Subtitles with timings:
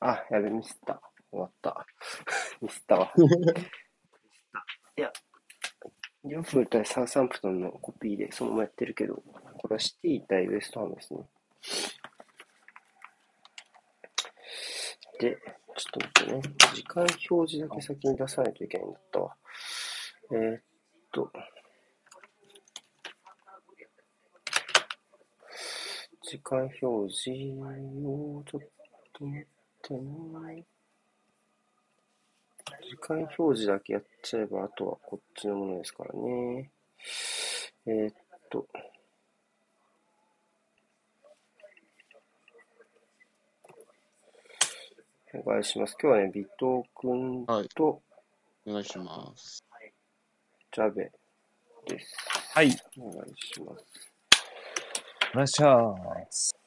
[0.00, 1.00] あ、やべ、ミスった。
[1.30, 1.86] 終わった。
[2.60, 3.12] ミスったわ。
[3.16, 3.38] ミスっ
[4.52, 4.64] た。
[4.96, 5.12] いや、
[6.24, 9.16] リオプール対サウサンプトンのコピーでそのままやってるけど、
[9.58, 11.24] これはシティ対ウエストハムですね。
[15.20, 15.36] で、
[15.76, 16.54] ちょっと待ってね。
[16.74, 19.36] 時間表示だけ先に出さないといけないんだったわ。
[20.32, 20.62] えーっ
[21.12, 21.32] と、
[26.22, 27.30] 時間表示
[28.04, 28.60] をちょっ
[29.12, 29.55] と待って
[29.94, 30.64] ね。
[32.82, 36.70] 時間表示だけやっちゃえば、あとはこっちのものですからね。
[37.86, 38.14] えーっ
[38.50, 38.66] と、
[45.34, 45.96] お願いします。
[46.00, 48.02] 今日はね、ビト君はいと
[48.66, 49.64] お願いします。
[50.72, 51.10] ジャベ
[51.86, 52.16] です。
[52.52, 52.76] はい。
[52.98, 53.84] お願いします。
[55.32, 56.65] お願いします。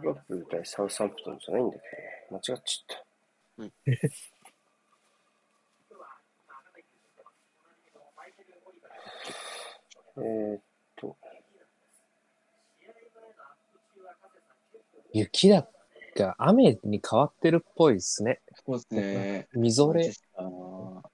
[0.00, 1.70] リバプール対サウサンプトンじゃないん。
[1.70, 1.98] だけどね。
[2.30, 3.04] 間違っちゃった。
[3.58, 3.72] うん。
[10.24, 10.60] えっ
[10.96, 11.16] と、
[15.12, 15.66] 雪だ
[16.16, 18.40] が雨に変わってるっぽいですね。
[18.66, 19.48] そうですね。
[19.54, 20.10] みぞれ。
[20.36, 21.08] あー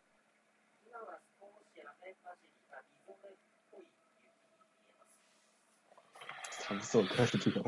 [6.67, 7.65] 寒そうだけど。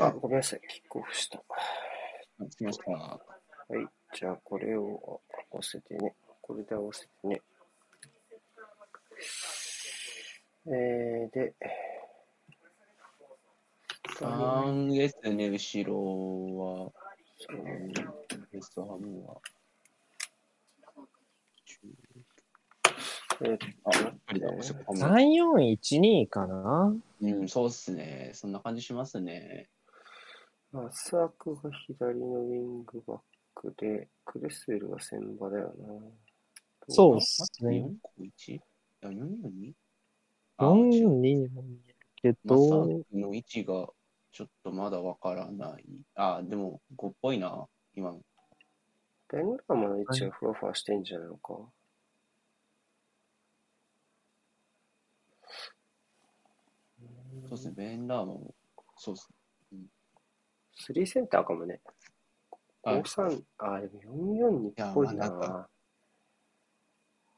[0.00, 0.60] あ、ごめんなさい。
[0.68, 1.38] キックオフした。
[1.38, 1.42] あ
[2.56, 2.90] 来ました。
[2.90, 3.20] は
[3.70, 3.86] い。
[4.16, 5.20] じゃあ、これを
[5.52, 6.14] 合わせてね。
[6.40, 7.42] これで合わせてね。
[10.66, 11.54] えー、で、
[14.18, 15.94] 3ですね、後ろ
[16.56, 16.92] は。
[17.50, 17.92] うん
[18.52, 19.40] ベストハムは。
[23.42, 26.94] えーっあ、やっぱりだ、えーそこも3412かな？
[27.20, 28.30] うん、そうっすね。
[28.32, 29.68] そんな感じしますね。
[30.74, 33.20] マスアクが左のウィングバッ
[33.54, 35.94] クで、クレスウェルが先場だよな。
[36.88, 37.84] そうっすね。
[37.86, 38.54] 4個 1?
[38.54, 38.60] い
[39.00, 39.72] や、442?
[40.58, 43.88] 4にも見えるけど、の位置が
[44.32, 45.84] ちょっとまだわからない。
[46.16, 48.20] あ、でも5っぽいな、今の。
[49.28, 51.54] ベンガーマの位置がふわふわしてんじゃないのか。
[57.46, 58.52] そうですね、ベンラーマも、
[58.96, 59.33] そうです
[60.76, 61.80] スリーセンターかもね。
[62.82, 65.68] はい53、あ、でも442っぽいなんな。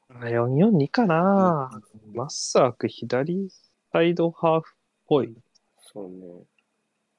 [0.09, 1.69] 442かな
[2.13, 3.49] マッサーク左
[3.91, 4.77] サイドハーフっ
[5.07, 5.33] ぽい。
[5.93, 6.19] そうね。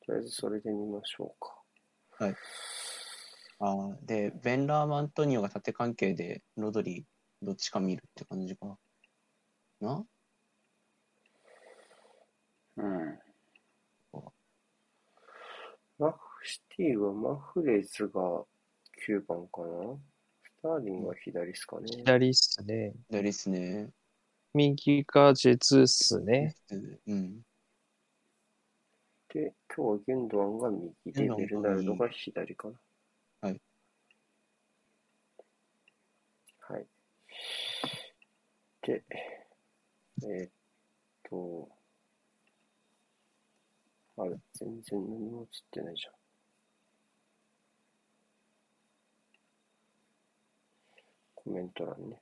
[0.07, 2.35] とりあえずそれで見ましょうか。
[3.61, 7.05] あーで、ベンラーマントニオが縦関係で、ロドリー、
[7.43, 8.79] どっちか見るって感じか
[9.81, 10.05] な。
[12.77, 13.19] うん。
[15.99, 18.21] マフシティはマフレーズが
[19.07, 19.99] 9番かな？
[20.43, 21.85] スターリンが左っすかね。
[21.91, 22.95] 左っすね。
[23.11, 23.91] 左っすね。
[24.55, 26.57] 右がジェズっすね。
[27.07, 27.43] うん。
[29.29, 30.71] で、今日はゲンドアンが
[31.05, 32.75] 右で、ベルナルドが左かな。
[33.43, 33.61] はい。
[36.61, 36.87] はい。
[38.87, 39.05] で、
[40.23, 40.51] えーっ
[41.29, 41.69] と、
[44.17, 46.15] あれ、全然何も映ってないじゃん。
[51.49, 52.21] コメント欄ね。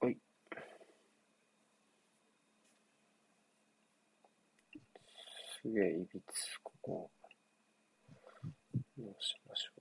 [0.00, 0.16] はい。
[5.64, 7.10] すげえいびつ、ここ。
[8.96, 9.72] どうしましょ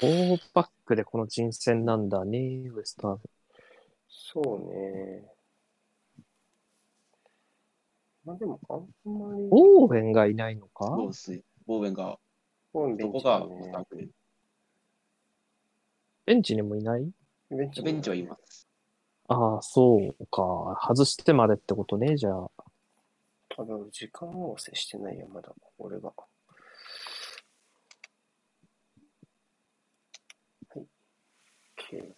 [0.00, 0.06] う。
[0.06, 3.20] 4バックでこの人選なんだね、ウエストハム。
[4.08, 5.22] そうね。
[8.24, 10.86] まあでも、あんまり、オーウェンがいないのか？
[10.86, 11.42] そうっす。
[11.66, 12.18] ボーベンが、
[12.72, 14.08] ボーンベンどこがチだね。
[16.24, 17.10] ベンチにもいない？
[17.50, 18.66] ベンチベンチはいます。
[19.28, 20.80] ああ、そうか。
[20.88, 22.50] 外してまでってことね、じゃあ。
[23.50, 26.14] ただ、時間合わせしてないよ、まだ、俺が。
[30.70, 30.80] はい。
[31.76, 32.14] OK。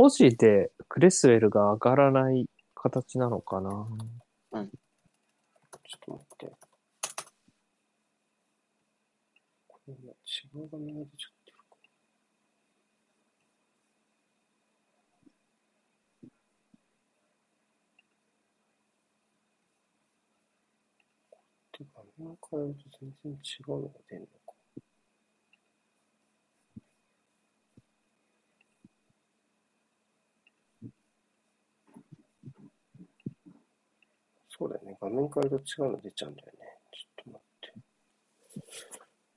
[0.00, 3.86] ポジでクレスウェルが上がらない形なのかな？
[4.52, 6.52] うんちょっと待って。
[9.86, 10.14] 今違
[10.54, 11.76] う画面が出ちゃってるか。
[21.78, 23.36] で画面を変えると全然違
[23.68, 24.30] うのが出るのか。
[34.60, 34.98] そうだよね。
[35.00, 36.58] 画面変えると違うの出ちゃうんだよね。
[36.92, 37.72] ちょっと待って。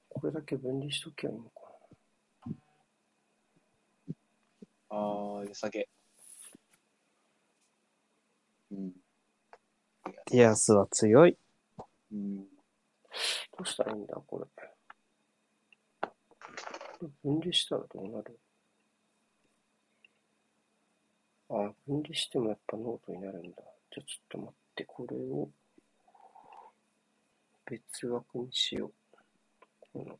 [0.09, 1.49] これだけ分離しときゃいいのか
[4.89, 5.87] ああ、良さげ。
[8.73, 8.91] うん。
[10.29, 11.37] ディアスは強い。
[12.11, 12.39] うん。
[12.39, 12.43] ど
[13.61, 14.45] うしたらいいんだ、これ。
[16.01, 16.11] こ
[17.01, 18.37] れ分離したらどうなる？
[21.49, 23.63] あ、分離してもやっぱノートになるんだ。
[23.89, 25.49] じゃあちょっと待って、これを
[27.65, 28.93] 別枠にしよう。
[29.79, 30.17] この、ちょっ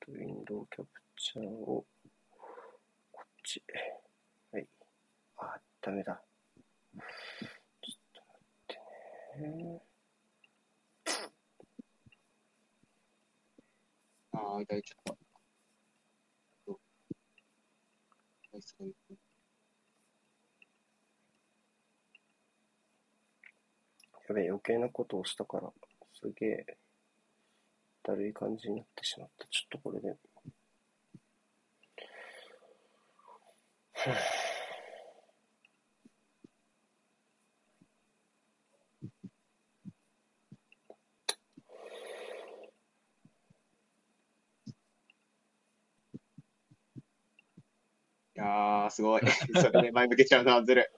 [0.00, 1.86] とウィンドウキャプチャーを、
[3.10, 3.62] こっち。
[4.52, 4.66] はい。
[5.38, 6.20] あ、ダメだ。
[7.80, 8.76] ちょっと待っ
[9.38, 9.82] てね。
[14.32, 15.16] ああ、開いちゃった。
[16.66, 16.78] そう
[18.52, 18.94] はいそういう
[24.30, 25.70] やべえ、余計なことをしたから、
[26.14, 26.78] すげえ、
[28.02, 29.46] だるい感じになってしまった。
[29.46, 30.14] ちょっとこれで。
[48.36, 49.22] いやー、すごい。
[49.60, 50.90] それで前向けちゃうのはずる。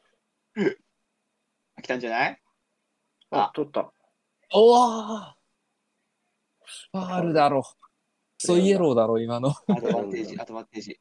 [1.82, 2.41] 来 たんじゃない？
[3.32, 3.90] ああ、取った。
[4.52, 5.36] おわ
[6.92, 7.64] ファールだろ。
[8.36, 9.54] そうイエローだろ、今の。
[9.68, 11.00] アドバンテージ、 アドバンテージ。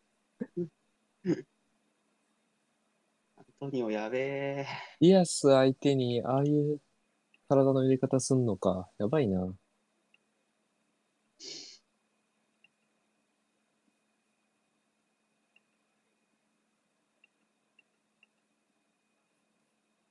[3.35, 4.67] アントニオやべえ。
[5.01, 6.79] ディアス相手にああいう
[7.49, 8.89] 体の入れ方すんのか。
[8.97, 9.53] やばいな。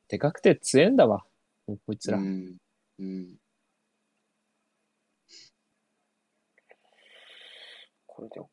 [0.08, 1.24] でかくて強えんだわ。
[1.70, 2.18] もうこいつら。
[2.18, 2.56] うん。
[2.98, 3.38] うん。
[8.06, 8.46] これで OK。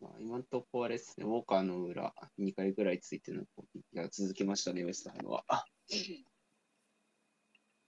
[0.00, 5.44] まあ、今のところあれですね、ウォーカーの裏、2回ぐらいついての攻撃が続きましたね、ウエストハムは。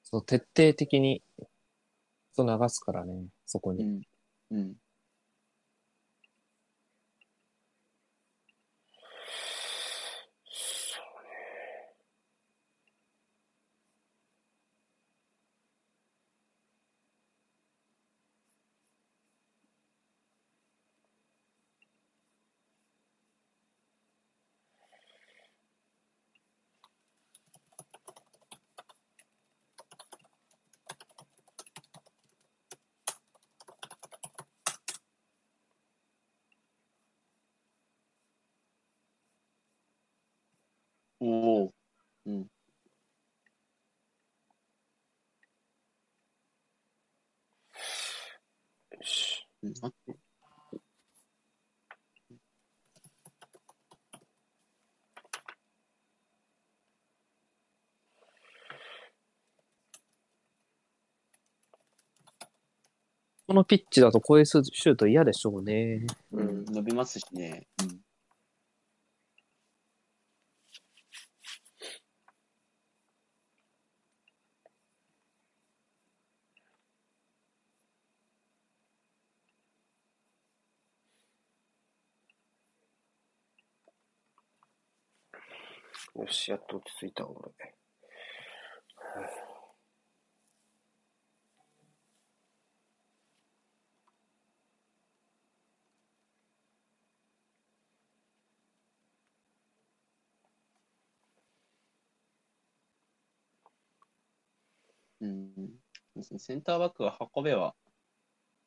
[0.02, 1.22] そう、徹底的に、
[2.34, 3.84] そう流すからね、そこに。
[3.84, 4.02] うん。
[4.50, 4.76] うん。
[63.52, 66.06] このピッチだとこういうシュート嫌でしょうね。
[66.32, 67.66] うん、伸びますしね。
[86.16, 86.22] うん。
[86.22, 87.81] よし、やっと落ち着いた、俺。
[105.22, 105.52] うん。
[105.56, 107.74] そうですねセンターバックが運べは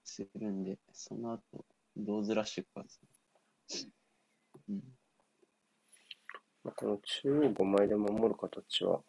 [0.03, 1.65] するんで、その後、
[1.97, 3.91] どうずらしていくかですね。
[4.69, 4.83] うん。
[6.63, 9.01] まあ、この中央5枚で守る形は、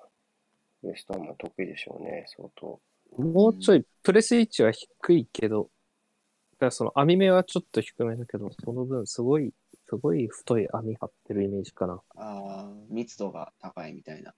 [0.82, 2.80] ウエストハムは得意でしょうね、相当。
[3.16, 5.70] もうちょい、プレス位置は低いけど、
[6.52, 9.52] だからその網目はちょっと低めだけど、その分すごい、
[9.88, 12.02] すごい太い網張ってるイメージかな。
[12.16, 14.34] ああ、密度が高いみたいな。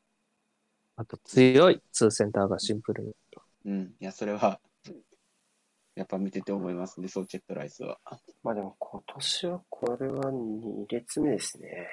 [1.01, 3.13] あと強い、ツーセンターがシンプルに。
[3.67, 3.95] うん。
[4.01, 4.61] いや、それは、
[5.95, 8.01] やっぱ見てて思いますね、ソーチェットライスは。
[8.43, 11.89] まあでも今年はこれは2列目ですね。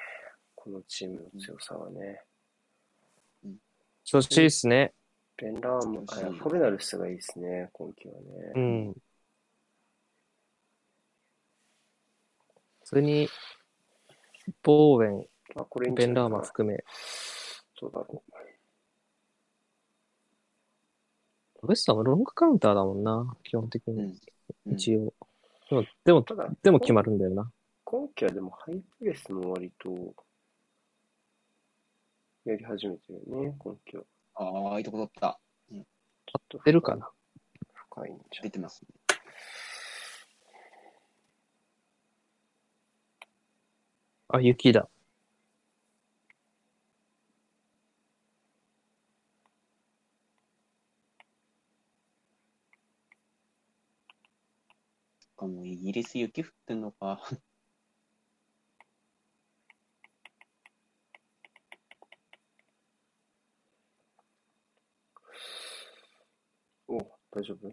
[0.56, 2.20] このチームの強さはね。
[4.02, 4.92] 調子いいっすね。
[5.36, 8.14] ベンラーム、あフォルナルスがいいですね、今季は
[8.56, 8.88] うね。
[8.88, 8.94] ん。
[12.82, 13.28] それに、
[14.64, 15.26] ボーウェン、
[15.60, 16.82] あ、これベン・ラーマ含め、
[17.78, 18.35] そうだろウ
[21.72, 23.94] エスロングカウンターだもんな、基本的に。
[23.94, 24.08] うん。
[24.66, 25.12] うん一応。
[25.68, 27.50] でも、でもう。、ただ、でも決まるんだよな。
[27.84, 30.14] 今季はでもハイプレスも割と
[32.44, 34.04] やり始めてるよね、今季は。
[34.34, 35.38] ああ、いいとこ取った。
[35.68, 37.10] ちょっと出るかな。
[37.90, 38.44] 深いんじゃん。
[38.44, 38.88] 出てますね。
[44.28, 44.88] あ、雪だ。
[55.18, 57.22] そっかもうイギリス雪降ってんのか。
[66.88, 66.98] お
[67.30, 67.68] 大丈夫？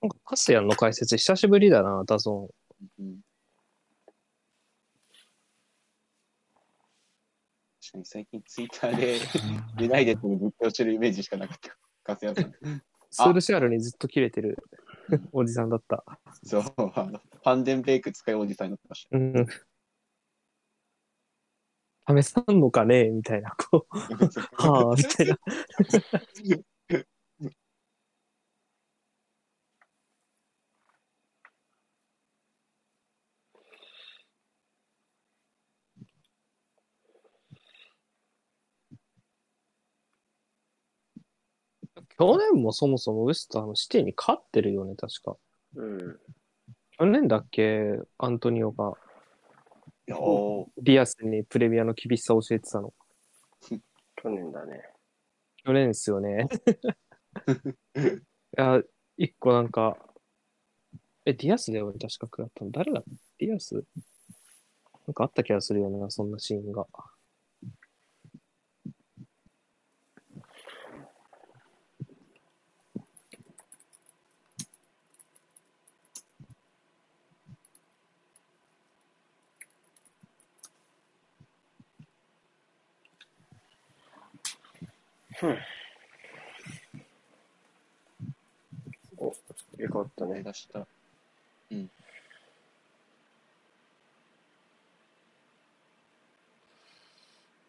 [0.00, 2.48] なんかカスヤンの解説久しぶりだな、ダゾ
[3.00, 3.20] うん。
[7.80, 9.18] 確かに最近ツイッターで
[9.82, 11.76] ユナイテッドにぶっ倒してるイメージしかなかった。
[12.04, 12.54] カスヤさん。
[13.22, 13.28] ーン。
[13.28, 14.58] スールシャールにずっと切れてる
[15.32, 16.04] おじさんだった。
[16.42, 16.62] そう、
[16.94, 19.16] あの、ファンデンベイク使いおじさんになってました。
[19.16, 19.46] うん。
[22.06, 23.08] 試さんのかね？
[23.10, 23.96] みたいな、こう、
[24.60, 25.38] はあ、みたいな。
[42.18, 45.36] 去年もそもそもウエストハムシティに勝ってるよね、確か。
[45.76, 46.20] うん。
[46.98, 48.92] 去年だっけ、アントニオが
[50.06, 52.92] いやーディアスにプレミアの厳しさを教えてたの。
[54.16, 54.82] 去年だね。
[55.64, 56.46] 去年ですよね。
[57.96, 58.10] い
[58.52, 58.82] や、
[59.16, 59.96] 一個なんか、
[61.24, 62.70] え、ディアスだよね、確か食らったの。
[62.70, 63.02] 誰だ
[63.38, 63.82] ディアス？
[65.06, 66.86] なんかあった気がするよな、そんなシーンが。
[89.18, 89.34] お、
[89.76, 90.42] よかったね。
[90.42, 90.78] 出した。
[90.80, 90.86] あ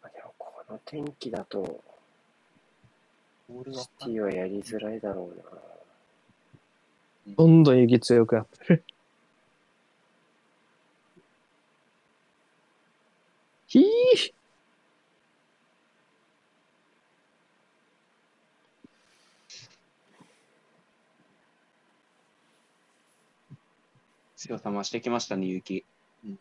[0.08, 1.82] でもこの天気だと、
[3.48, 5.44] ボールはシティはやりづらいだろうな。
[7.36, 8.84] どんどん雪強くなってる。
[13.66, 13.84] ひー
[24.46, 25.84] 強さ増してきましたね、雪。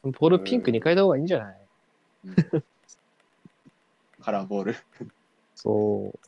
[0.03, 1.55] ボールピンクに変えた方がいいんじゃない？
[4.21, 4.75] カラーボール。
[5.55, 6.19] そう。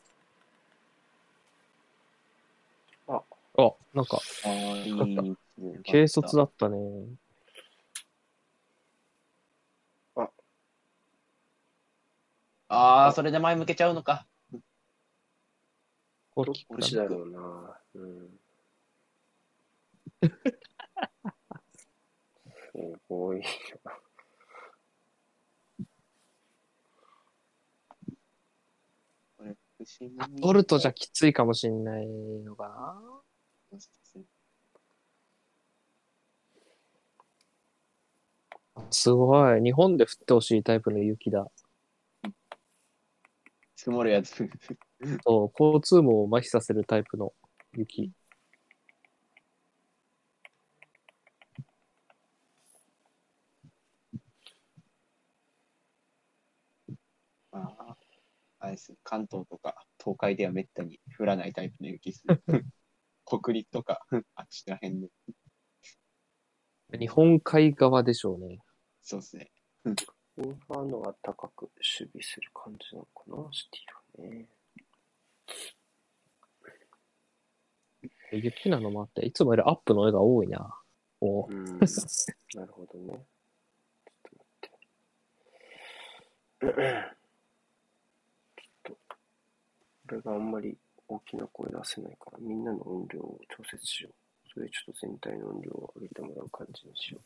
[3.08, 3.24] あ、
[3.58, 4.20] あ、なんか、
[4.86, 5.36] いい。
[5.86, 6.78] 軽率だったね。
[12.70, 14.28] ああ、それで前向けちゃうのか。
[16.36, 17.80] こどっうちだろうな。
[17.96, 18.30] うん。
[23.08, 23.42] すごい。
[30.42, 32.08] ボルトじゃきついかもしんない
[32.44, 32.68] のか
[33.72, 33.80] な。
[38.92, 39.62] すごい。
[39.62, 41.48] 日本で降ってほしいタイプの雪だ。
[43.76, 44.50] 積もるやつ。
[45.24, 47.34] そう、交通網を麻痺させるタイプの
[47.74, 48.12] 雪。
[57.52, 57.96] あ
[58.57, 58.94] あ、あれです。
[59.04, 62.24] 関東とか東海ではめったに降らないタイプの雪です。
[63.26, 64.06] 北陸とか、
[64.36, 65.10] あっちら辺で。
[67.00, 68.60] 日本海側でしょうね。
[69.02, 69.52] そうですね。
[69.86, 74.48] インファーノが高く守備する感じなのかな、シティはね。
[78.32, 80.80] 雪なのもあって、いつもよりアップの絵が多いな。
[81.20, 81.64] おうん。
[81.66, 83.26] なるほどね。
[84.26, 87.17] ちょっと待って。
[90.10, 94.14] ちょっと、これがあんまり大きな声出せないから、みんなの音量を調節しよう。
[94.54, 97.22] それでちょっと全体の音量を上げてもらう感じにしよう。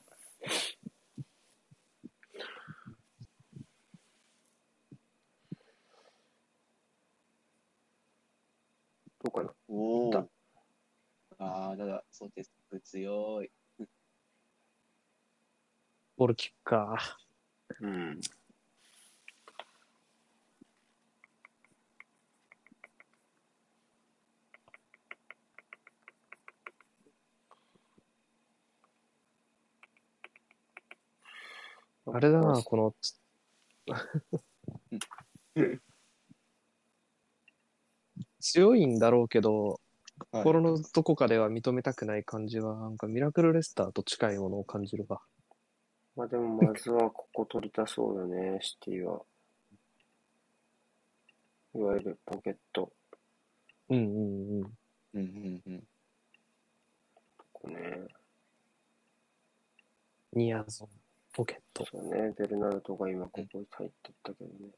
[9.23, 9.53] どうかな？
[9.67, 10.25] おおだ。
[11.37, 12.51] ああ、ただ、そうです。
[12.83, 13.51] 強い。
[16.17, 16.97] ボールキックか。
[17.79, 18.19] うん。
[32.07, 32.95] あれだな、この、
[38.39, 39.77] 強いんだろうけど、はい
[40.31, 45.19] 心のどこかでは認めたくない感じは、なんかミラクルレスターと近いものを感じるわ。
[46.15, 49.21] まあでもまずはここ取りたそうだね、シティは。
[51.73, 52.91] いわゆるポケット。
[53.89, 54.77] うんうんうん。
[55.13, 55.83] うんうんうん。
[57.37, 58.07] ここね。
[60.33, 60.89] ニアゾン、
[61.33, 61.85] ポケット。
[61.85, 64.71] そうね、ベルナルドが今ここに入ってったけどね。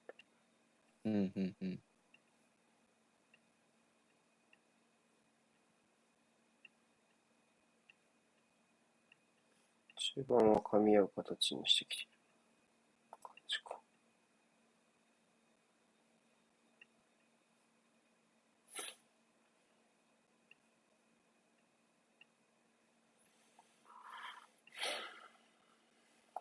[1.05, 1.79] うんうんうん。
[10.15, 12.12] 中盤は噛み合う形にしてきて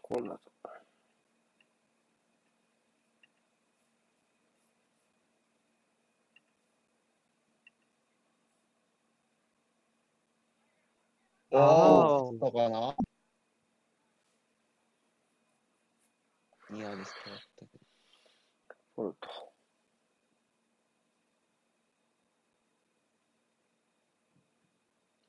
[0.02, 0.52] こうなると。
[11.52, 12.94] ああそうかな
[16.70, 17.84] ニアですかったけど。
[18.96, 19.28] フォルト。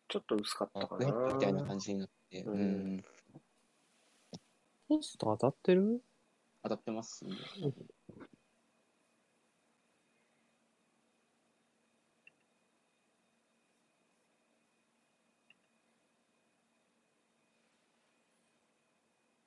[0.10, 1.68] ちょっと薄かったあ、かクエットみたいなな。
[1.68, 2.44] 感じになって。
[2.44, 3.04] ううんん。
[4.98, 6.04] ポスト当たってる？
[6.62, 7.32] 当たってますね。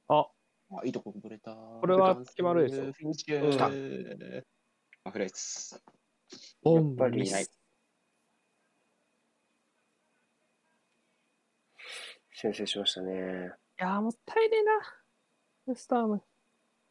[0.09, 0.27] あ、
[0.71, 1.55] あ、いいとこぶれた。
[1.55, 4.43] これは決まるでしょフィニッシうんュ。
[5.05, 5.81] あ、フレーツ。
[6.65, 7.53] やっぱりミス。
[12.35, 13.13] 先制しましたね。
[13.81, 15.06] いやー、もったいねえな。
[15.67, 16.23] ウェスターム。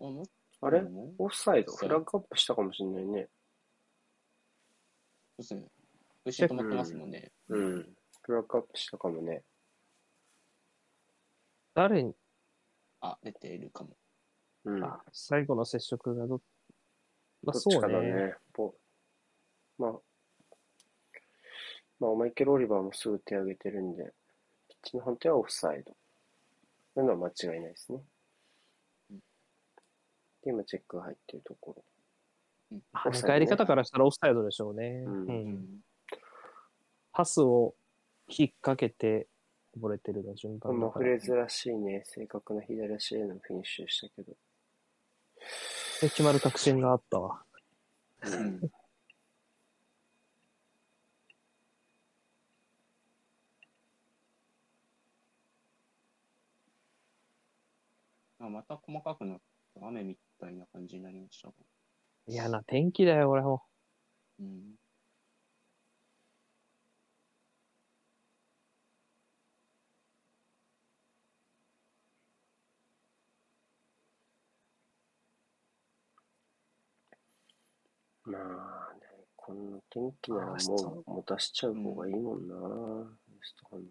[0.01, 0.23] あも
[0.61, 0.81] あれ？
[0.81, 1.73] もオフサイド？
[1.73, 3.27] フラッグアップしたかもしれないね。
[5.39, 5.61] そうですね。
[6.25, 7.31] 後ろ止まってますもんね。
[7.49, 7.89] うん。
[8.21, 9.43] フラッグアップしたかもね。
[11.73, 12.13] 誰に、
[13.01, 13.91] あ、出ているかも。
[14.65, 14.83] うん。
[14.83, 16.41] あ最後の接触がど、
[17.43, 17.79] まあどっちそうね。
[17.81, 18.33] かだね。
[18.53, 18.75] ポ
[19.77, 19.91] まあ、
[21.99, 24.13] まあ、マイケル・オリバーもすぐ手挙げてるんで、
[24.69, 25.95] ピッチの判定はオフサイド。
[26.93, 27.99] というのは間違いないですね。
[30.45, 31.84] で、今チェックが入ってるとこ
[32.93, 35.03] あオフサイドね迎えり方からしたらオフサイドでしょうね。
[35.05, 35.65] うんうんうん。
[37.12, 37.75] パスを
[38.27, 39.27] 引っ掛けて
[39.77, 40.60] 溺れてるの順ろ。
[40.60, 44.34] 番だからマフレーズらしいね、正確な左足へのフィニッシュでしたけど。
[46.01, 47.43] で決まる確信があったわ。
[48.23, 48.62] うん。
[58.39, 59.41] あまた細かくなっ
[59.79, 61.50] た雨みたいな感じになりました。
[62.28, 63.63] 嫌な天気だよ、俺も。
[64.39, 64.76] うん。
[78.26, 79.02] まあね、
[79.36, 83.84] こんな天気ならあもう持たしちゃう方がいいもんな、ウエストハム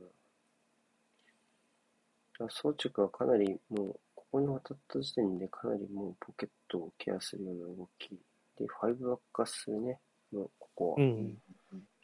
[2.40, 2.50] は。
[2.50, 4.00] 装着はかなりもう、
[4.34, 8.08] ここに渡った時点でかなりもうポケットをケアするような動き。
[8.58, 10.00] で、ファイブバック化するね、
[10.32, 10.96] もうここは。
[10.98, 11.34] うん。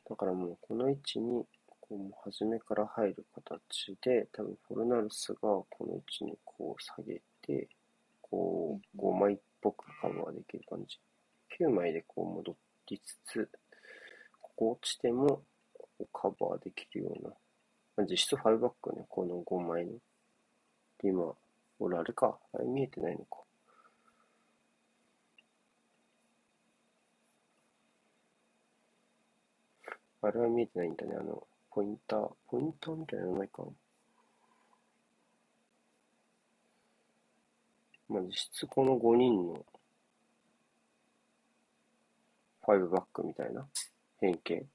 [0.09, 7.69] だからもうこの位置に、こうもう初めから入る形で、多分フォルナルスがこの位置にこう下げて、
[8.23, 11.01] こう5枚っぽくカバーできる感じ。
[11.61, 12.55] 9枚でこう戻
[12.91, 13.51] りつつ、
[14.41, 15.43] ここ落ちても
[16.13, 17.31] カバーできるような。
[17.97, 19.95] まあ、実質5バックね、この5枚の。
[21.03, 21.50] で、今、俺
[22.01, 22.39] あれか。
[22.55, 23.41] あれ見えてないのか。
[30.23, 31.15] あれは見えてないんだね。
[31.19, 33.69] あの、ポインター、ポインターみたいなのないかな。
[38.09, 39.65] まあ、実質この5人の
[42.63, 43.67] 5バックみたいな
[44.21, 44.67] 変形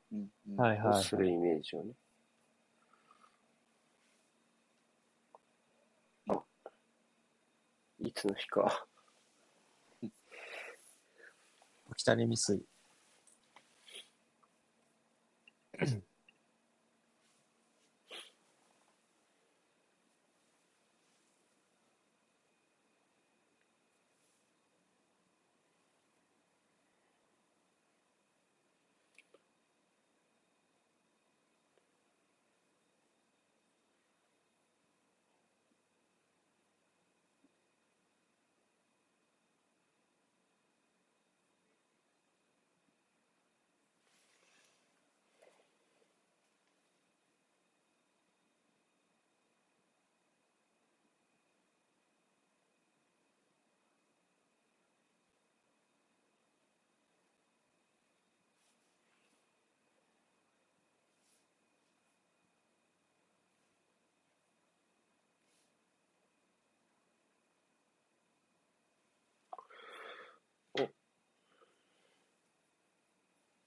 [0.86, 1.92] をするイメージをね。
[6.30, 6.42] あ、
[8.26, 8.88] スの日か。
[11.96, 12.66] 北に未遂。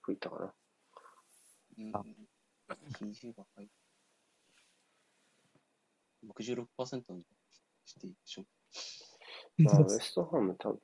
[0.09, 0.55] 吹いたかな。
[1.79, 2.03] うんあ
[2.99, 3.71] 肘が入る。
[6.35, 7.21] 66%の
[7.85, 8.45] していいでしょ。
[9.59, 10.79] まあ、ウエストハム多分、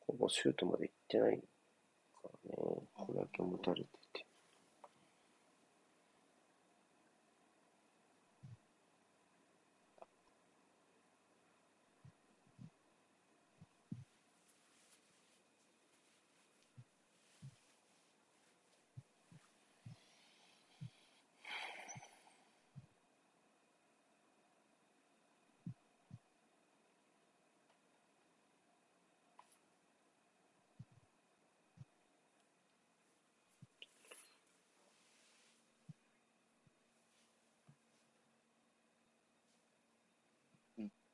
[0.00, 1.44] ほぼシュートまで行ってないか
[2.24, 2.56] らね。
[2.92, 4.25] これだけ持たれてて。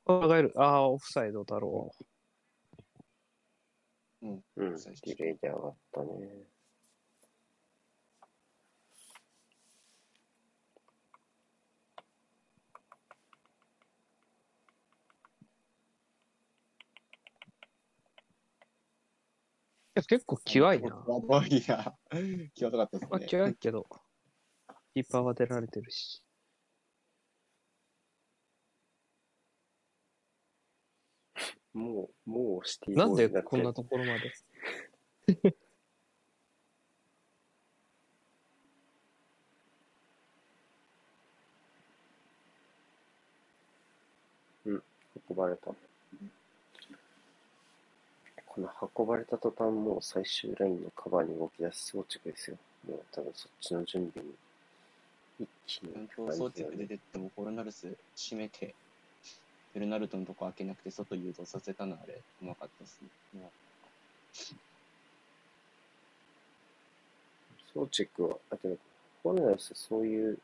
[0.05, 0.53] がえる。
[0.57, 1.91] ああ、オフサイドだろ
[4.21, 4.43] うん。
[4.55, 6.07] うん、ディレイで上がったね。
[6.07, 6.53] う。
[19.95, 20.87] いや結構際いな。
[21.07, 21.95] やばいな。
[22.55, 23.85] 際どかったですまあ、いけど、
[24.95, 26.22] キーパーは出られてるし。
[31.73, 34.33] もう、もうシティなんでボールにってこんなところまで？
[45.29, 45.71] 運ばれた。
[48.45, 52.57] この運ばれた途端、もう最終ラインのカバーに動き出す装置ですよ。
[52.87, 54.33] もう多分そっちの準備に
[55.39, 56.07] 一気に
[56.77, 58.75] 出てっても、コロナルス閉めて、
[59.73, 62.99] ベルナルトのとこ開けなくて外誘導させたのあれ、うまかったです
[63.33, 63.41] ね。
[63.41, 63.51] も
[67.73, 68.77] ソーチェックは、あとね、
[69.23, 70.37] ホルナルスそういう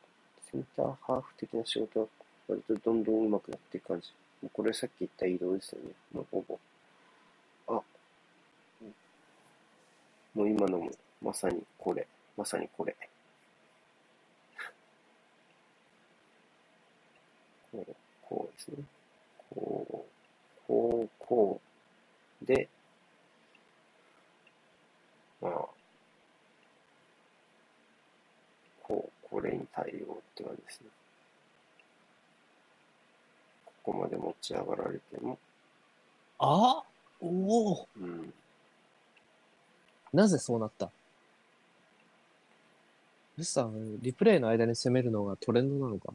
[0.50, 2.06] センターハーフ的な仕事は
[2.48, 4.12] 割とどんどん上手くなっていく感じ。
[4.42, 5.90] もうこれさっき言った移動ですよね。
[6.12, 6.58] もうほぼ。
[7.68, 7.82] あ、
[10.34, 10.90] もう今のも
[11.22, 12.06] まさにこれ。
[12.36, 12.96] まさにこれ。
[17.70, 18.84] こう、こうですね。
[19.54, 21.60] こう、こう、こ
[22.42, 22.46] う。
[22.46, 22.68] で、
[25.40, 25.52] まあ、
[28.82, 30.88] こう、これに対応って感じですね。
[33.64, 35.38] ここまで持ち上がられても、
[36.38, 36.82] あ
[37.20, 38.32] おおうん。
[40.12, 40.90] なぜそうなった？
[43.38, 46.12] ルスさん、リプレイの間に攻めるのがトレンドなのか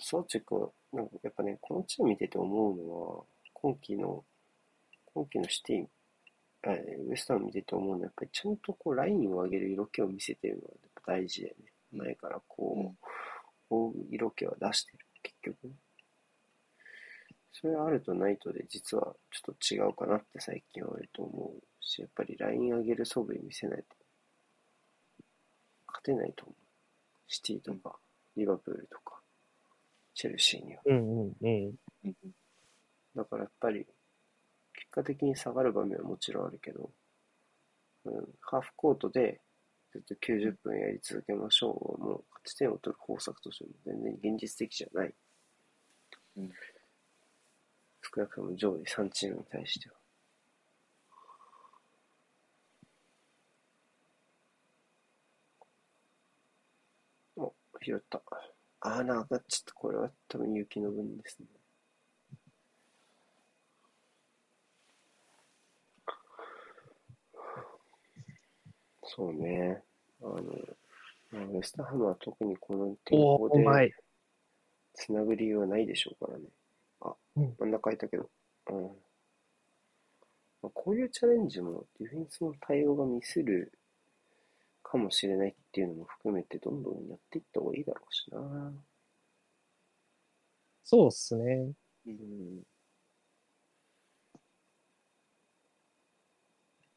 [0.00, 4.24] ソーチェクは、なんかやっぱね、このチーム見てて思うのは、今季の、
[5.14, 5.86] 今季のシティ、
[6.64, 11.72] えーウエスタン見てて思うのは、やっぱりちゃんとこうラインを上げる色気を見せてるのがやっぱ大事だよね。
[11.92, 13.06] うん前からこう、
[13.68, 15.74] こう色気は出してる、結局ね。
[17.52, 23.84] それあるとないとで実はちょっと違うかなって最近は割と思うし、やっぱりライン上げる素振り見せないと
[25.86, 26.56] 勝てないと思う。
[27.28, 27.96] シティとか、
[28.36, 29.20] リバプールとか、
[30.16, 30.82] チェルシーには。
[30.86, 31.74] うんうんうん。
[33.14, 33.86] だからやっぱり、
[34.74, 36.90] 結果的に下がる場面はもちろんあるけど、
[38.06, 39.40] うん、ハーフコートで
[39.92, 45.14] ずっと90分やり続けましょうもう勝ち点を取る方策としても全然現実的じゃない。
[46.38, 46.50] うん、
[48.02, 49.96] 少なくとも上位3チームに対しては。
[57.36, 58.22] お、拾った。
[58.86, 59.74] あー、ながっちゃった。
[59.74, 61.46] これは多分雪の分ですね。
[69.02, 69.82] そうね。
[70.22, 70.42] あの、
[71.32, 73.92] まあウェスタハムは特にこの天お候でい。
[74.94, 76.44] つなぐ理由はないでしょうからね。
[77.00, 78.30] あうん、真ん中空いたけど。
[78.70, 78.82] うん。
[80.62, 83.72] まあ、こういうチャレンジもディフェンスの対応がミスる
[84.88, 88.72] かもしれないっていうのも含めてどんどんやっていった方がいいだろうしな。
[90.84, 91.72] そうっすね。
[92.06, 92.62] うん。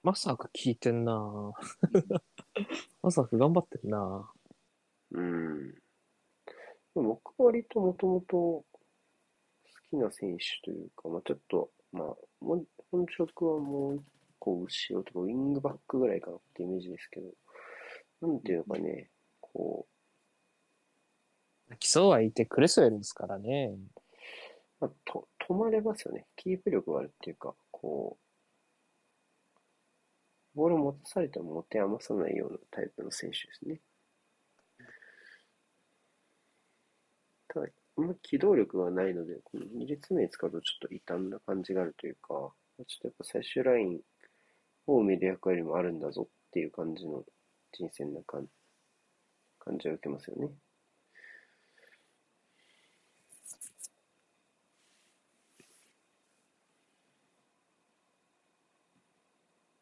[0.04, 1.14] まさか聞いてんな
[3.02, 4.30] まさか頑張ってんな
[5.12, 5.74] うん。
[5.74, 5.80] で
[6.96, 8.66] も僕は割ともともと好
[9.90, 12.16] きな選手というか、まあちょっと、まあ、
[12.92, 14.02] 本職はもう一
[14.38, 17.28] 個後ろとか、ウィングバックぐらいかなってイメージですけど、
[18.22, 19.88] なんていうのかね、こ
[21.78, 23.72] 基礎はいてクレスウェルですからね。
[24.82, 26.26] う、まあ、と止まれますよね。
[26.36, 28.30] キープ力があるっていうか、こう、
[30.56, 33.82] ボールを持たされても持て余さないようなタイプの選手ですね。
[37.48, 42.54] ただ、あんま機動力がないので、この2列目使うとちょっと異端な感じがあるというか、ちょっ
[43.02, 44.00] とやっぱ最終ライン
[44.88, 47.24] を埋める役割もあるんだぞっていう感じの
[47.72, 48.48] 人選な感
[49.60, 50.50] 感じを受けますよね。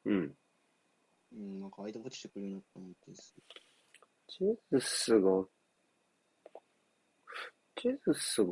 [0.05, 0.35] うん。
[1.33, 3.35] うん、なんか間落ちてくるなと思ってです。
[4.27, 5.45] ジェズスが、
[7.81, 8.49] ジェズスが、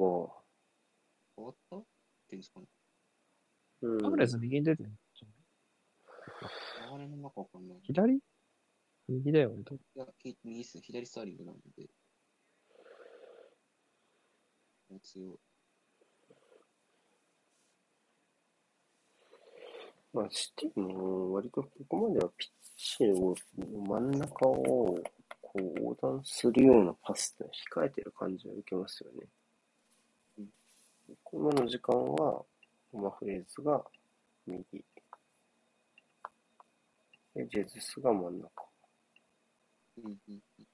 [1.36, 1.84] 変わったっ
[2.30, 2.66] ていうんですかね。
[3.82, 4.92] うん、アブレス右に出てる
[6.92, 7.78] 流れの中わかんない。
[7.78, 8.20] い左？
[9.08, 9.64] 右だよね。
[9.96, 10.84] や、き右っすね。
[10.84, 11.88] 左スターリングなので。
[15.04, 15.40] 強い。
[20.14, 23.36] まあ、シティも割とここまではピッチを
[23.86, 24.98] 真ん中を
[25.42, 29.28] こう横断するようなパスって控えてる感じを受けますよね。
[30.40, 30.46] うん
[31.26, 32.44] 今の時間は、
[32.94, 33.84] マフレーズが
[34.48, 34.64] 右。
[37.36, 38.75] で、ジェズスが真ん中。
[39.98, 40.66] うんうんうん。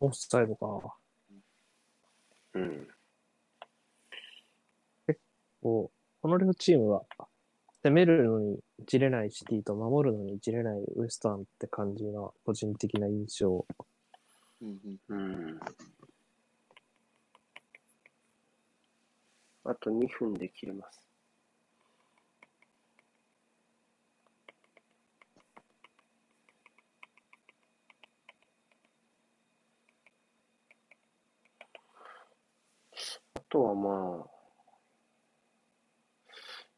[0.00, 0.96] オフサイドか。
[2.54, 2.88] うん。
[5.62, 7.04] こう、この両チームは、
[7.82, 13.66] 攻めるのにじれないシティと守るのにじれないウエスタンって感じが個人的な印象。
[14.62, 15.18] うんうん。
[15.18, 15.60] うん。
[19.66, 21.00] あと2分で切れます。
[33.36, 34.26] あとはま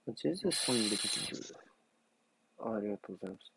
[0.09, 1.59] あ、ジェズス、コイン出てきました。
[2.59, 3.53] あありがとうございます。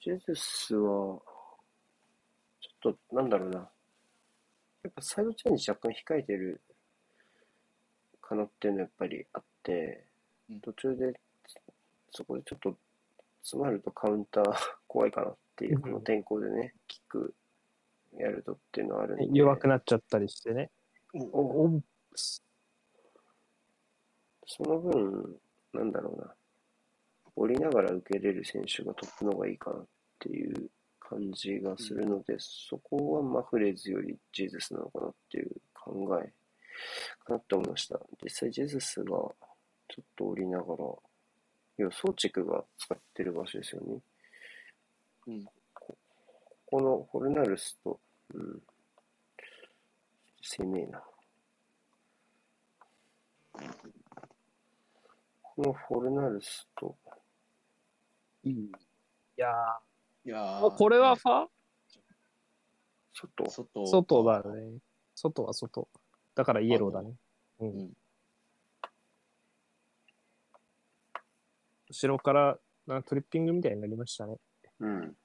[0.00, 1.20] ジェズスは、
[2.60, 3.70] ちょっと、なんだろうな。
[4.86, 6.60] やっぱサイドチェンジ若干控えてる
[8.20, 10.06] かなっていうのはやっぱりあって
[10.50, 11.20] うん、途中で、
[12.12, 12.76] そこでちょっと
[13.42, 14.54] 詰まるとカウンター
[14.86, 17.34] 怖いかなっていう、この天候でね、キック
[18.14, 19.38] やるとっていうのはあるんで。
[19.38, 20.70] 弱くなっちゃったりしてね。
[24.48, 25.40] その分、
[25.72, 26.34] なんだろうな、
[27.34, 29.86] 降りながら受けれる選手がトップの方がいいかなっ
[30.20, 30.70] ていう
[31.08, 36.32] 感じがするので、そこはマフレーズよりジェズスなのかなっていう考え
[37.24, 38.00] かなって思いました。
[38.22, 39.32] 実際ジェズスがちょ
[40.00, 40.84] っと降りながら、
[41.78, 43.98] 要は装チクが使ってる場所ですよね。
[45.28, 45.44] うん。
[45.74, 45.96] こ
[46.66, 48.00] このホルナルスと、
[48.34, 48.62] うん、
[50.42, 51.02] 攻めえな。
[55.42, 56.96] このフォルナルスと、
[58.42, 58.52] いい。
[58.52, 58.70] い
[59.36, 59.48] や
[60.26, 61.46] いやー、これはファ
[63.14, 63.86] 外外。
[63.86, 64.78] 外だね。
[65.14, 65.86] 外は外。
[66.34, 67.12] だからイエローだね。
[67.60, 67.66] う。
[67.66, 67.90] うんん。
[71.88, 72.58] 後ろから
[72.88, 74.34] なトリッピングみたいになりましたね。
[74.80, 75.16] うん。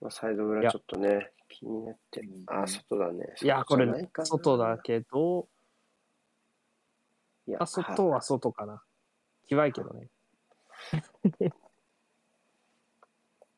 [0.00, 2.44] まあ、サイド裏ちょっとね、気になってうん。
[2.48, 3.26] あ、外だね。
[3.40, 5.46] いや、これ外だけど、
[7.46, 8.82] いや、あ、外は外かな。
[9.46, 10.10] きわいけどね。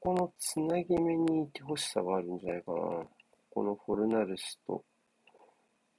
[0.06, 2.78] ここのつなぎ目にいてほしさがあるんじゃないかな。
[2.78, 3.08] こ
[3.50, 4.84] このフォルナルスと、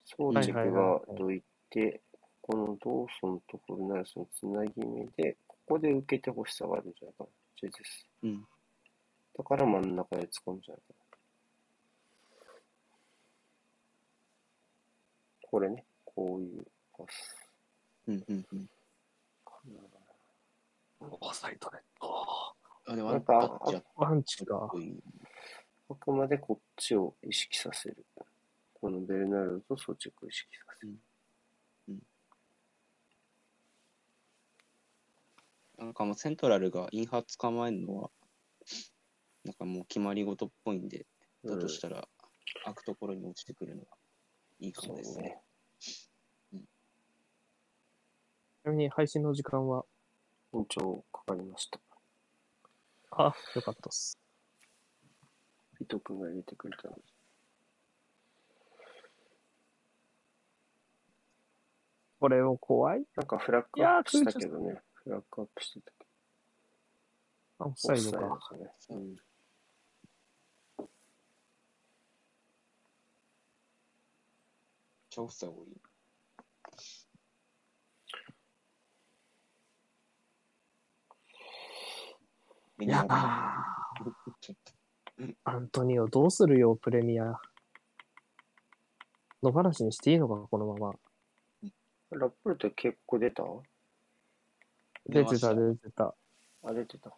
[0.06, 2.02] 装置はいはいはいがはいどいて、
[2.42, 7.30] このドーソンとコルナレスのつなぎ目で、ここで受けてほしさがあるんじゃないかな。
[7.60, 8.08] ジェズス。
[8.24, 8.48] うん。
[9.38, 11.18] だから真ん中で使うんじゃないかな。
[15.52, 16.66] これね、こういう
[16.98, 17.36] パス。
[18.08, 18.24] うん。
[18.26, 18.46] うん。
[18.54, 18.70] うん。
[21.02, 22.57] オフサイドネット。
[22.88, 24.72] あ、でも、なんかあっちやっワンチか。
[25.90, 28.06] あくまでこっちを意識させる。
[28.74, 30.94] このベルナルドと装置を意識させる。
[35.78, 38.10] なんかもうセントラルがインハー捕まえるのは、
[39.44, 41.06] なんかもう決まり事っぽいんで、
[41.46, 42.08] だとしたら、
[42.66, 43.88] 開くところに落ちてくるのが
[44.60, 45.40] いいかもですね。
[46.52, 46.62] ね。
[48.64, 49.86] ちなみに配信の時間は、
[50.54, 51.80] 延長かかりました。
[53.12, 54.18] あ、よかったっす。
[55.80, 57.02] 伊藤君が入れてくれたので。
[62.20, 63.06] これを怖い？
[63.16, 64.82] なんかフラッグアップしたけどね。
[64.94, 66.08] フラッグアップしてたけ
[67.60, 67.82] あ、オフど。
[67.82, 68.40] サイドオフか。
[68.50, 68.76] サイドだね。
[68.90, 69.16] うん。
[75.10, 75.87] 超さ多い？
[82.80, 83.08] いや
[85.44, 87.34] アントニオ、どうするよ、プレミア。
[89.42, 90.94] 野放しにしていいのか、このまま。
[92.12, 93.44] ラップルって結構出た？
[95.08, 96.14] 出てた、出てた。
[96.64, 97.18] あ、出てた。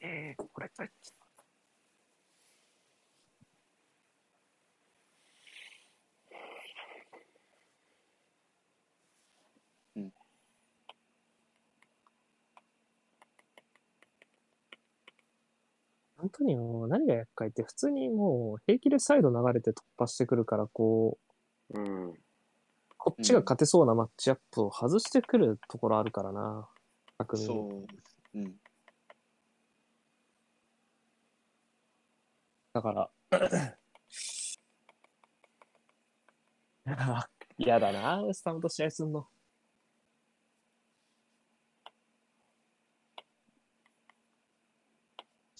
[0.00, 0.84] えー、これか。
[0.84, 0.90] う
[16.20, 21.16] アントニオ、何が厄介って、普通にもう平気でサイド流れて突破してくるから、こ
[21.70, 22.14] う、うん。
[22.96, 26.68] こっちが勝てそうなマッチアップを外してくるところあるからな。
[27.18, 27.46] 巧みに。
[27.46, 28.16] そうです。
[28.34, 28.54] うん。
[32.72, 33.10] だから。
[37.58, 39.28] 嫌だな、スタムと試合すんの。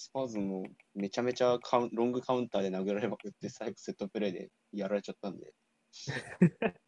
[0.09, 5.53] スパーズもめちゃめちゃカウンロングカウンターで殴られまくって、最後セットプレーでやられちゃったんで。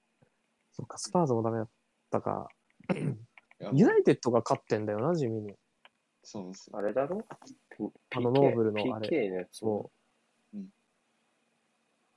[0.72, 1.70] そっか、スパーズもダメだっ
[2.10, 2.48] たか。
[3.72, 5.54] ユナイテッドが勝ってんだよな、地味に。
[6.22, 6.78] そうなんですよ。
[6.78, 7.26] あれだろ？
[8.14, 9.90] あのノーブルのあれ PK のやつそ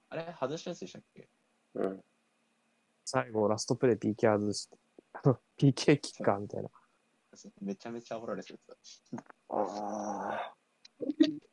[0.10, 1.28] あれ、外したやつでしたっけ？
[1.76, 2.04] うん。
[3.04, 4.78] 最後、ラストプレー PK 外して、
[5.60, 6.70] PK キッカーみたいな。
[7.62, 8.74] めちゃめちゃ煽られてた。
[9.50, 10.56] ああ。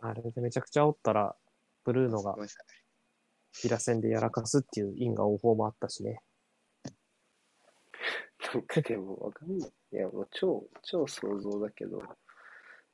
[0.00, 1.36] あれでめちゃくちゃ煽ったら、
[1.84, 2.66] ブルーノがごめんなさい
[3.62, 6.22] ビラ戦でやらかすっていう因果応報もあったしね。
[8.54, 9.72] なんかでもわかんない。
[9.92, 12.02] いや、もう超、超想像だけど、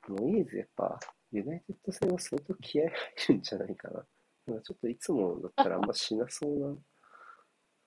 [0.09, 1.01] もういいぜ、やっぱ、
[1.31, 2.95] ユナイテッド戦は相当気合入
[3.29, 4.07] るんじゃないかな。
[4.47, 6.77] なんかちょっといつもだったらあんましなそうな、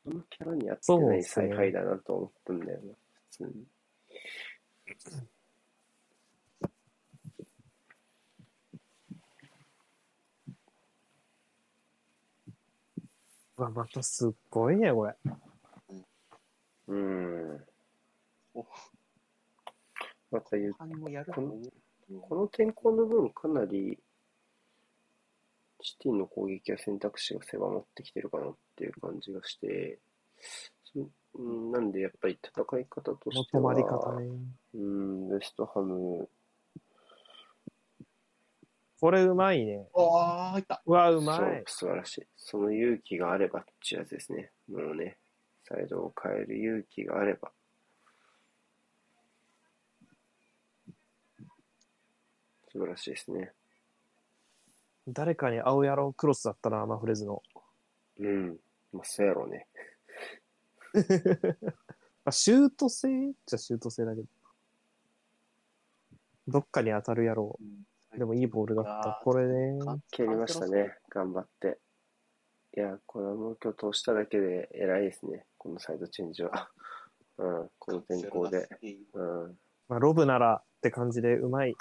[0.05, 2.93] あんまキャラに合ってない采配だなと思ったんだよな、
[3.31, 3.65] 普通に。
[13.57, 15.15] うわ、またすっごいね、これ。
[16.87, 16.97] うー
[17.57, 17.65] ん
[18.55, 18.65] お。
[20.31, 23.99] また言うこの天候の分、かなり
[25.81, 29.99] シティの攻撃や選択肢が狭まってきてるかなっていう感じがして、
[30.93, 30.99] そ
[31.35, 34.29] うんなんでやっぱり戦い方としては、止まり方ね。
[34.75, 36.29] うん、ウェストハム、
[39.01, 39.87] これうまいね。
[39.95, 40.83] ああ、入った。
[40.85, 41.63] うわ、うまそうい。
[41.65, 42.27] 素晴らしい。
[42.37, 44.51] その勇気があればっていうやつですね。
[44.69, 45.17] もうね、
[45.63, 47.51] サイドを変える勇気があれば。
[52.71, 53.53] 素晴らしいですね。
[55.07, 57.41] 誰かに青やろクロスだったな、マフレズの。
[58.19, 58.57] うん。
[58.93, 59.67] まあ、そうやろうね。
[62.23, 64.27] まあ、シュート性っちゃシュート性だけど。
[66.47, 67.57] どっかに当たるやろ
[68.13, 68.17] う。
[68.17, 69.21] でもいいボールだった。
[69.23, 69.79] これね。
[70.11, 70.97] 蹴りましたね。
[71.09, 71.79] 頑張って。
[72.75, 75.45] いや、これはもう今日通しただけで偉いですね。
[75.57, 76.69] このサイドチェンジは。
[77.37, 78.67] うん、この天候で。
[79.13, 79.59] うん。
[79.87, 81.75] まあ、ロブならって感じでうまい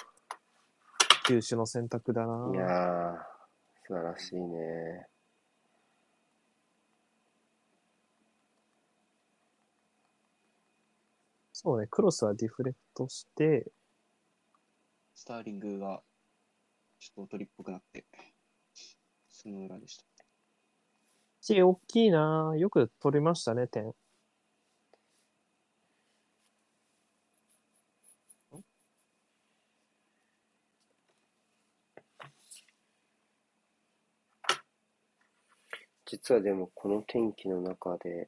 [1.27, 2.51] 球種の選択だな。
[2.53, 3.27] いや、
[3.87, 5.07] 素晴らしいね。
[11.51, 13.71] そうね、クロスはディフレクトして、
[15.13, 16.01] スターリングが
[16.99, 18.05] ちょっと鳥っぽくなって、
[19.29, 20.03] その裏でした。
[21.41, 23.93] ち、大きいなよく取りましたね、点。
[36.11, 38.27] 実はでもこの天気の中で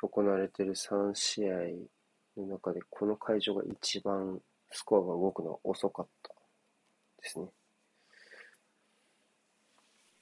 [0.00, 1.56] 行われてる3試合
[2.36, 4.38] の中でこの会場が一番
[4.70, 6.32] スコアが動くのは遅かった
[7.20, 7.46] ですね。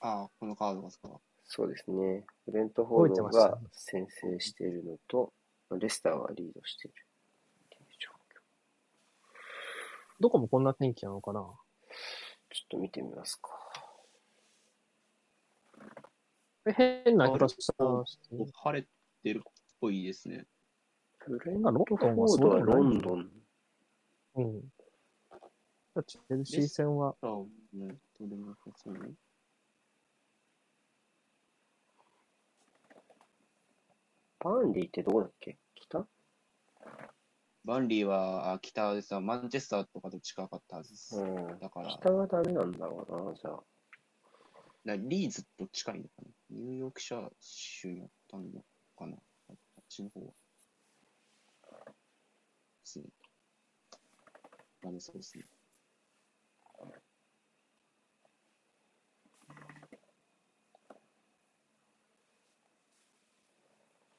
[0.01, 1.11] ああ、このカードがですか？
[1.45, 2.25] そうですね。
[2.47, 5.35] ブレントフォード動いてましたが先制しているのと、
[5.79, 8.41] レスターがリードしているっていう状況。
[10.19, 11.41] どこもこんな天気なのかな？
[11.41, 11.57] ちょ
[12.65, 13.51] っと見てみますか。
[15.79, 15.83] え
[16.67, 18.87] 変なクラスターしてる晴れ
[19.23, 20.47] てるっぽいですね。
[21.27, 23.31] ブレンあロンドンはォードはそうでもないロンドン。
[24.37, 24.63] うん。
[26.07, 27.31] チェルシー戦は、ああ、
[27.77, 29.13] ね、どうでもよさそうね。
[34.39, 35.59] バーンリーってどこだっけ？
[35.75, 36.07] 北？
[37.65, 41.21] バンリーはあ北ですマンチェスターとかと近かったはずです。
[41.21, 41.59] うん。
[41.59, 43.63] だから、北がダメなんだろうな、じゃあ。
[44.85, 48.45] なリーズと近いのかなニューヨークシャー州にあったの
[48.99, 49.17] かな
[49.49, 49.57] あっ
[49.89, 50.27] ちの方は。
[50.27, 50.33] で
[52.85, 53.05] すね。
[54.83, 55.45] ダメそうですね。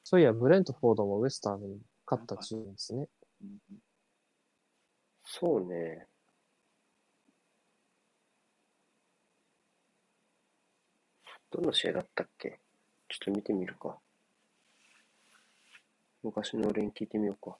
[0.04, 3.08] そういや、ブレントフォードもウエスターに勝ったチームですね。
[3.42, 3.58] うん
[5.24, 6.06] そうね。
[11.52, 12.58] どんな試合だったっけ？
[13.08, 13.98] ちょっと見てみるか。
[16.22, 17.58] 昔の俺に聞いてみようか。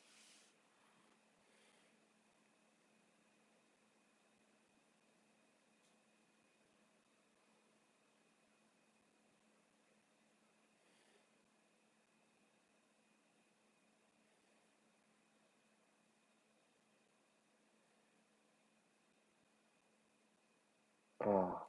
[21.20, 21.68] あ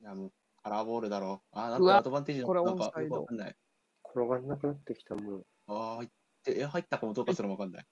[0.00, 1.58] いや、もう、カラーボールだろう。
[1.58, 3.56] あー、なんうわかアドバンテージこれなんかオンサイドよくわかんない。
[4.14, 5.42] 転がんなくなってきたもん。
[5.66, 6.08] ああ、入っ
[6.42, 7.86] て、え、入ったかもどうかすらもわかんない。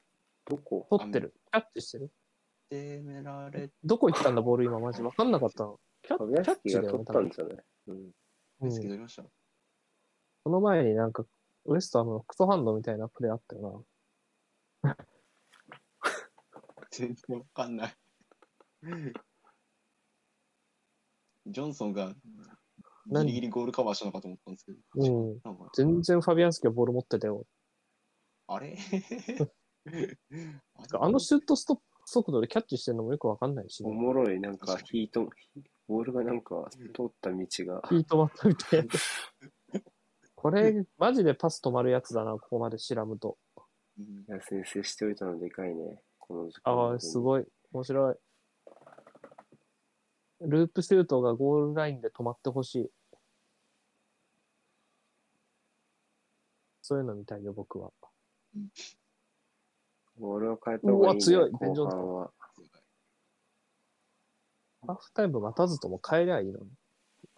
[0.47, 0.87] どこ？
[0.91, 1.35] 取ってる。
[1.53, 2.11] キャッチしてる？
[2.71, 5.03] でめられどこ行ったんだ、ボール今、マジ。
[5.03, 5.79] わかんなかったの。
[6.03, 7.53] キャッキャッチだよね、多分取ったんじ。
[7.53, 8.11] ゃないうん。
[8.63, 9.25] ですけました。
[10.45, 11.25] その前になんか、
[11.67, 13.85] ウエスターのクソハンドみたいなプレーあったよ
[16.91, 17.95] 全然わかんない。
[21.47, 22.15] ジョンソンが
[23.07, 24.79] ギ何リギリゴールカバーしたのかと思ったんですけど。
[24.95, 25.11] な。
[25.11, 25.69] うん。
[25.75, 27.45] 全然ファビアンスキがボール持ってたよ。
[28.47, 28.77] あれ？
[31.01, 35.29] あのシュートストップ速度でキャッチしてるのもよくわかんないし、おもろい、なんかヒート、
[35.87, 37.47] ボールがなんか通った道が。
[37.89, 38.93] ヒートマットみたいな。
[40.35, 43.39] これ、マジでパス止まるやつだな、ここまでシラムと。
[43.99, 46.03] うんいや、先制しておいたのでかいね。
[46.19, 47.45] この時間ああ、すごい。
[47.73, 48.15] 面白い。
[50.41, 52.91] ループシュートがゴールラインで止まってほしい。
[56.83, 57.93] そういうの見たいよ、僕は。
[60.19, 61.15] ボールを変えた方がいい、ね。
[61.15, 61.81] うわ強い後ベンジ。
[64.87, 66.67] ハーフタイム待たずとも変えりゃいいのに。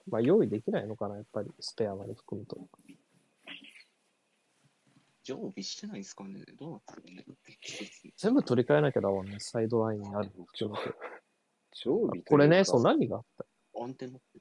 [0.08, 2.68] まあ、用意できないのかな、やっぱり、スペアまで含むと。
[5.24, 7.24] 常備してないですかねどうなんですかね
[8.16, 10.32] 全部取り替えなきゃだもんね、サイドラインにある。
[11.72, 13.44] 常常備これね、そう、何があった？
[13.82, 14.40] アンテナって。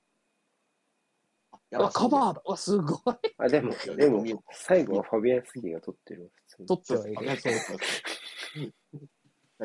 [1.73, 6.67] あカバーーだうわ、すごいあ、でも、でも、最後はファビアンスキーが取ってるわ、普通に。
[6.67, 7.41] 取ってはいる。
[7.41, 7.73] そうそ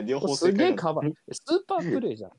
[0.03, 0.05] う。
[0.05, 1.12] 両方すげえカバー。
[1.33, 2.33] スーパープレイじゃん。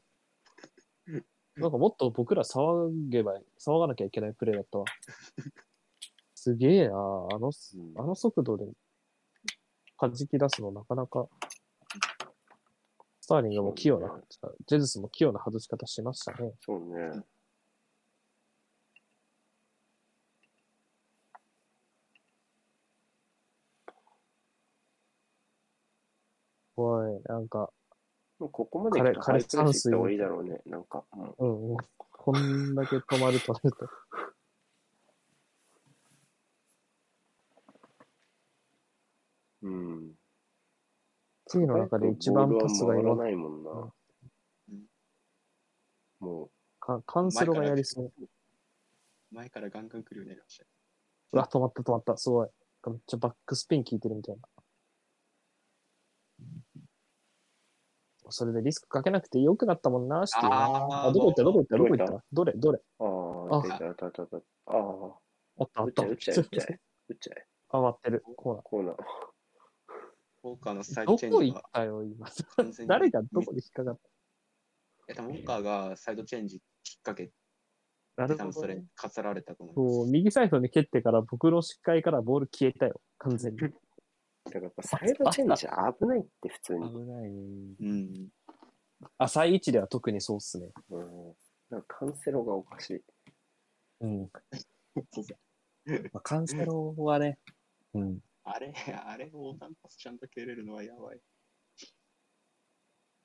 [1.57, 4.85] なんかもっと僕ら騒げば、騒がなきゃいけないプレイだったわ。
[6.35, 6.97] すげえなあ
[7.39, 8.65] の、うんあの速度で
[9.99, 11.27] 弾き出すのなかなか。
[13.27, 14.09] スターリングも器用な、
[14.67, 16.53] ジェズスも器用な外し方しましたね。
[16.61, 17.25] そうね。
[26.77, 27.69] おい、なんか、
[28.39, 30.61] もうここまで来たらハイプレ彼ス行った方がいいだろうね。
[30.65, 33.89] なんか、もううん、うんこんだけ止まるとなると。
[39.63, 40.16] うん。
[41.47, 43.71] チームの中で一番パスがないもんな。
[43.71, 43.93] うん
[46.19, 48.11] もかカンセロがやりそう。
[49.31, 50.65] 前からガンガン来るようになりました。
[51.33, 52.17] うわ、止まった止まった。
[52.17, 52.49] すごい。
[52.87, 54.41] めっちゃバックスピン効いてるみたいな。
[58.29, 60.65] それでリスクかけなくてよくなったもんな、シティな。
[60.65, 62.23] あーあ、どこ行ったどこ行ったどこ行っどた？
[62.33, 62.79] どれどれ？
[62.99, 64.37] ああ、あったあったあった。
[64.37, 65.19] ああ、
[65.59, 66.03] あったあった。
[66.03, 66.79] 打っちゃえ、打っちゃえ、
[67.09, 67.45] 打っちゃえ。
[67.69, 68.23] あ、待ってる。
[68.35, 68.95] コーナコーナー。
[70.51, 71.05] ウォーカーのサー。
[71.05, 72.27] どイドチェンジがこ行ったよ、今。
[72.87, 73.99] 誰がどこで引っかかっ
[75.09, 77.31] え多分ウォーカーがサイドチェンジきっかけ
[78.15, 78.89] たなで多分それるほどね。
[78.95, 80.07] 飾られたと思いそう。
[80.07, 82.99] 右サイドに蹴ってから僕の視界からボール消えたよ。
[83.19, 83.59] 完全に。
[84.45, 85.67] だからやっぱサイドチェンジ
[85.99, 86.89] 危ないって普通に。
[86.89, 87.75] 危ないね。
[87.79, 88.29] うん。
[89.19, 90.71] 浅い位置では特にそうっすね。
[90.89, 91.35] うん。
[91.69, 93.03] なんかカンセロがおかしい。
[94.01, 94.31] うん。
[95.13, 95.37] そうそう
[96.11, 97.39] まあ、カンセロはね、
[97.93, 98.19] うん。
[98.49, 98.73] あれ、
[99.05, 101.21] あれを横断パスちゃんと蹴れるのはやばい。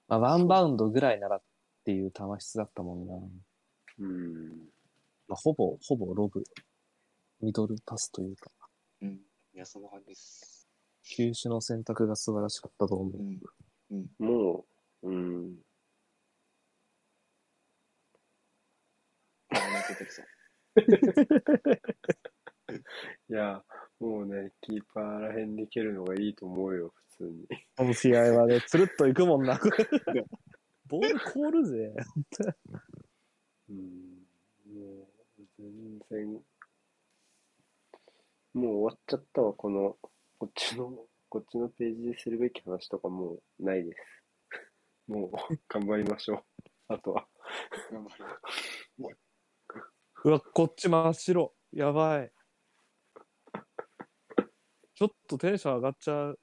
[0.09, 1.43] まあ、ワンバウンドぐらいならっ
[1.85, 3.15] ていう球質だったもんな。
[3.99, 4.69] うん。
[5.29, 6.43] まあ、ほぼ、ほぼロブ。
[7.41, 8.51] ミドルパスというか、
[9.01, 9.21] うん。
[9.53, 10.69] いや、その感じです。
[11.05, 13.21] 球種の選択が素晴らしかったと思う。
[13.21, 13.41] うん。
[13.91, 14.11] うん。
[14.19, 14.67] も
[15.03, 15.59] う、うん。
[19.51, 20.27] あー出てきそう。
[23.29, 23.65] いや、
[24.03, 27.47] もうね、キーパーらへんで蹴るのがいいと思うよ、普通に。
[27.77, 29.61] この試合はね、つるっといくもんな。
[30.89, 31.95] ボール凍るぜ。
[33.71, 34.27] うん。
[34.75, 36.33] もう、全然、
[38.55, 39.97] もう終わっちゃったわ、この、
[40.37, 43.99] こっちの、こっちのページでするべき話とかもうないです。
[45.07, 45.31] もう、
[45.69, 46.45] 頑張りましょう。
[46.89, 47.29] あとは。
[47.93, 48.17] 頑張
[49.09, 49.17] る。
[50.25, 51.55] うわ、こっち真っ白。
[51.73, 52.33] やばい。
[55.03, 56.39] ちょっとテンション上がっちゃう。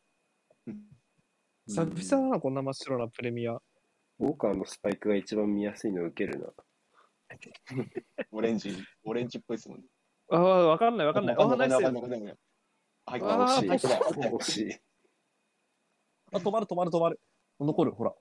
[1.66, 3.54] 久々だな、こんな真っ白なプレミア。
[3.54, 6.52] ウォーカーのスパイクが一番見やすいの受けるな。
[8.34, 9.86] オレンジ、オレンジっぽいですもんね。
[10.30, 11.36] ああ、わかんないわかんない。
[11.38, 12.38] あ、わかんないナイスわかんないわかんない。
[13.06, 13.62] 入っあ。
[13.62, 14.28] 惜しい。
[14.28, 14.74] 惜しい。
[16.34, 17.22] あ、止まる止まる止まる。
[17.62, 18.14] 残る、ほら。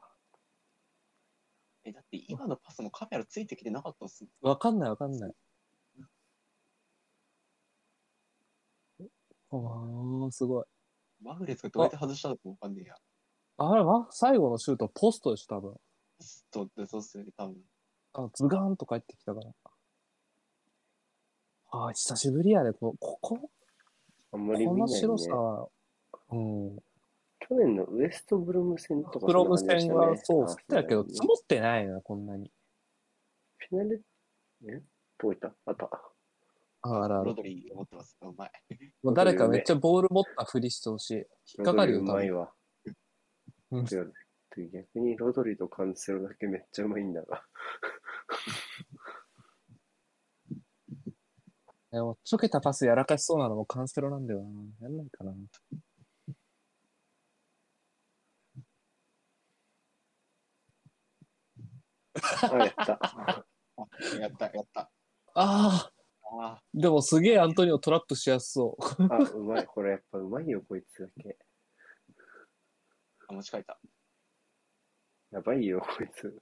[1.82, 4.30] え、だって今のパスもカメラついてきてなかったっすね。
[4.41, 5.34] わかんないわかんない。
[9.51, 10.64] ああ、すごい。
[11.22, 12.94] マグレスがどうやって外したのかわかんねえや。
[13.59, 14.07] あれは？
[14.11, 15.74] 最後のシュート、ポストでしょ、多分。
[16.20, 17.57] そうってそうっすよね、多分。
[18.14, 19.51] あ、ズガーンと帰ってきたから。
[21.70, 22.72] ああ、久しぶりやね。
[22.72, 23.51] こここ、
[24.32, 24.76] あんまり見ないね。
[24.76, 25.68] この白さは、
[26.30, 26.78] うん。
[27.40, 32.51] 去年のウエストブルム戦とかプロムそんな感じ戦はそう、降ってたけど、あ積もってないな、こんなに。
[33.59, 34.05] フィナル、
[34.66, 34.82] え？
[35.18, 35.53] どこ行った？
[35.66, 35.90] あった。
[36.83, 37.35] ああらあらロ。
[37.35, 38.16] ドリー持ってます。
[38.22, 38.51] うまい。
[39.03, 41.14] もう誰かめっちゃボール持ったふりしてほしい。
[41.16, 41.24] 引
[41.62, 42.07] っかかるよ、多分。
[42.09, 42.53] ロドリうまいわ。
[43.70, 43.85] うん
[44.72, 47.45] 逆にロドリとカンセロだけめっちゃうまいんだが。
[51.93, 54.49] でもちょけたパスやらかしそうなのもカンセロなんだよな。
[54.81, 55.33] やんないかな。
[62.51, 62.99] あ、やった。
[63.03, 63.45] あ
[64.20, 64.81] やった、やった。
[64.81, 64.91] あ
[65.35, 65.97] あ、あ
[66.74, 69.03] でもすげえアントニオトラップしやすそう。
[69.12, 69.66] あ、うまい。
[69.66, 71.37] これやっぱうまいよ、こいつだけ。
[73.29, 73.79] あ、持ち帰った。
[75.31, 76.37] やばいよ、こいつ。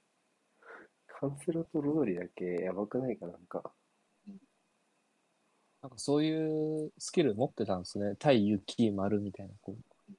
[1.07, 3.73] カンセロとロドリだけやばくないかなんか。
[5.83, 8.17] なんかそういうスキル持ってたんですね。
[8.19, 9.55] 対雪丸みたいな。
[9.63, 10.13] こう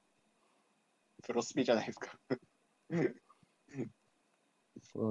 [1.22, 2.18] プロスピじゃないですか。
[2.90, 3.14] うん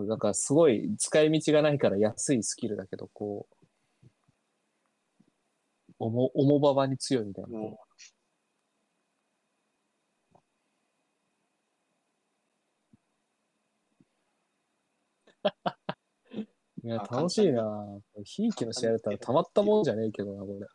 [0.08, 3.57] なんかすごい使い道がないから安いスキルだけど、こう、
[6.00, 7.58] 重、重馬場に強いみたいな。
[7.58, 7.80] も
[16.84, 20.68] いや、あ楽しいなひいきの試合だったらたまったもんじゃねえけどな、これ。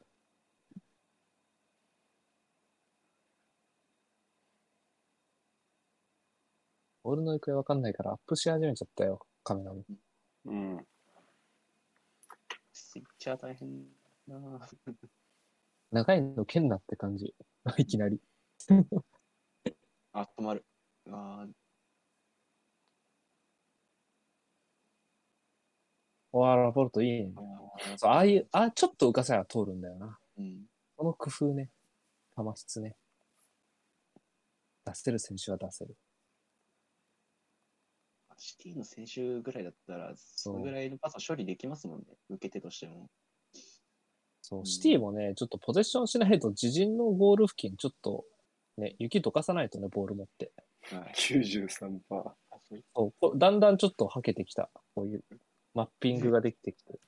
[7.03, 9.85] ボールの行方わかんないからアップし始めちゃったよ、カメラも。
[10.47, 10.77] うん。
[10.77, 10.87] う、
[12.73, 14.02] スイッチャー大変。
[15.91, 17.35] 長いの剣なって感じ。
[17.79, 18.21] いきなり。
[20.13, 20.65] あ、止まる。
[21.09, 21.47] あ
[26.35, 27.35] おー、ラポルトいいね
[27.99, 30.19] そうああいう、あちょっと浮かせば通るんだよな。
[30.39, 30.67] うん。
[30.97, 31.71] この工夫ね。
[32.35, 32.97] 球質ね。
[34.85, 35.95] 出せる選手は出せる。
[38.39, 42.07] シティの選手ぐらいだったら、そのぐらいのパスを処理できますもんね。
[42.29, 43.09] 受け手としても。
[44.53, 48.25] そうう、んシティもね、ちょっとポゼッションしないと自陣のゴール付近、ちょっと、
[48.77, 50.53] ね、雪溶かさないとね、ボール持って。
[50.91, 51.13] はい。
[51.17, 52.01] 93%。
[52.11, 52.35] あ
[52.95, 54.71] そうだんだんちょっとはけてきた。
[54.95, 55.25] こういう、
[55.75, 56.99] マッピングができてきて。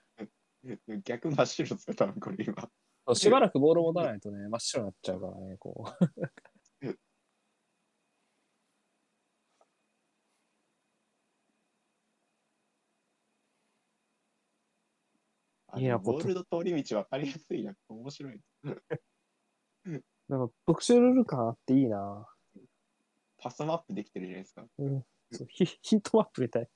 [0.65, 3.15] う逆真っ白ですよ、多分これ今。
[3.15, 6.05] しばらくボール持たないとね、真っ白になっちゃうからね、こう。
[15.85, 17.75] あいやでもボールの通り道分かりやすいな。
[17.89, 18.41] 面白い。
[20.29, 22.27] なんか特殊ルール感あっていいな。
[23.39, 24.65] パスマップできてるじゃないですか。
[24.79, 26.69] うん、そうヒヒートマップみたい。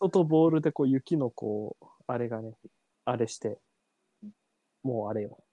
[0.00, 2.54] 人とボールでこう雪のこう、あれがね、
[3.04, 3.58] あれして、
[4.82, 5.44] もうあれよ。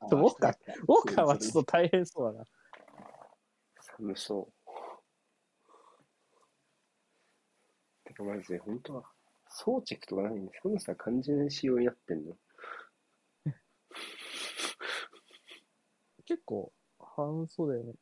[0.00, 0.54] ウォーカー、
[0.86, 2.44] ウォーカーはちょっと大変そうだな。
[3.96, 4.52] 寒そう。
[8.04, 9.02] てか、マジで、本当は、
[9.48, 12.36] 装着とかないんで、寒さ感じない仕様になってんの？
[16.24, 17.94] 結構、半袖ね。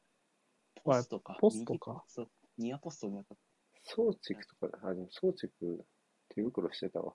[0.85, 1.37] ポストか。
[1.41, 2.31] ポストかそう。
[2.59, 3.35] ニアポストになった。
[3.85, 5.51] 装着とか、あ、でも装着、
[6.29, 7.15] 手袋してたわ。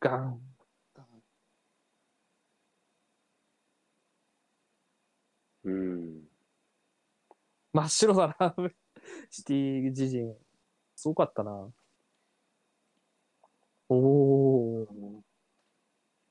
[0.00, 0.53] ガン。
[5.64, 6.28] うん。
[7.72, 8.54] 真っ白だな。
[9.30, 10.34] シティ自陣。
[10.96, 11.72] すごかったな。
[13.88, 14.86] おー。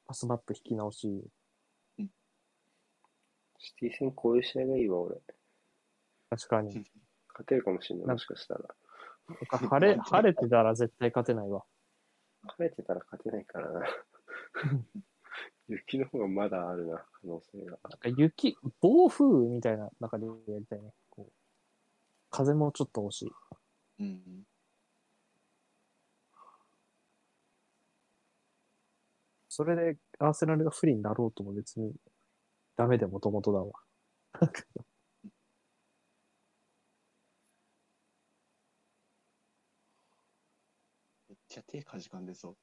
[0.06, 1.24] パスマップ引き直し。
[3.58, 5.16] シティ戦こういう試合がいいわ、俺。
[6.30, 6.68] 確かに。
[7.30, 8.76] 勝てるかもしれない、もしかしたら。
[9.70, 11.64] 晴れ、晴れてたら絶対勝てないわ。
[12.58, 13.82] 晴れてたら勝てないからな。
[15.68, 17.78] 雪の方がまだあるな、可能性が。
[17.90, 20.92] なんか雪、暴風雨みたいな中でやりたいね。
[21.10, 21.32] こう
[22.30, 23.32] 風もちょっと欲しい。
[24.00, 24.44] うん。
[29.50, 31.94] それでアーセナルが不利になろうとも別に
[32.76, 33.72] ダメでもともとだわ。
[41.30, 42.58] めっちゃ手かじかんでそう。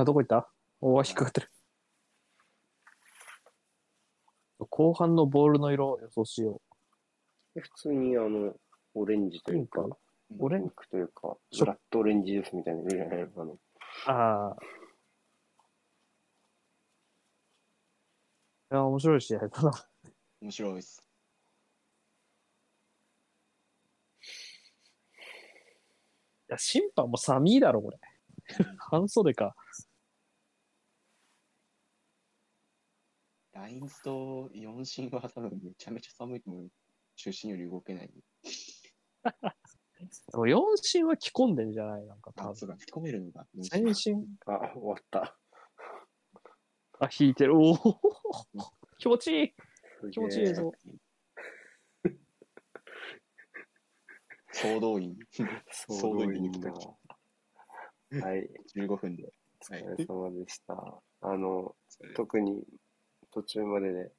[0.00, 0.48] あ、どこ行った？
[0.80, 1.50] おー、引っかかってる。
[4.70, 6.60] 後半のボールの色を予想しよ
[7.54, 8.54] で普通に、あの、
[8.94, 9.86] オレンジというか
[10.38, 13.58] オレンクというか、ブラッドオレンジジュースみたいなのいるじゃないのあの、う。
[14.06, 14.56] ああ。
[18.72, 19.72] いや、面白い試合だな。
[20.40, 21.06] 面白いです。
[26.48, 27.98] いや、審判も寒いだろ、これ。
[28.78, 29.54] 半袖か。
[33.54, 36.68] ラインズと4進は多分めちゃめちゃ寒いと思う。
[37.16, 38.10] 中心より動けない。
[39.24, 39.30] で
[40.36, 42.06] も4進は着込んでんじゃない？
[42.06, 42.56] なんか多あ、分。
[42.56, 43.46] そうだ、吹き込めるんだ。
[43.62, 45.38] 先進、あ、終わった。
[46.98, 47.56] あ、引いてる。
[47.56, 47.74] おお
[48.98, 49.54] 気持ちいい。
[50.00, 50.72] すげえ気持ちいいぞ。
[54.52, 55.16] 総動員。
[55.70, 56.72] 総動員だ。
[58.20, 59.32] はい、15分で。
[59.60, 61.02] お疲れ様でした。
[61.20, 61.74] あの、
[62.14, 62.64] 特に
[63.34, 64.12] 途中までで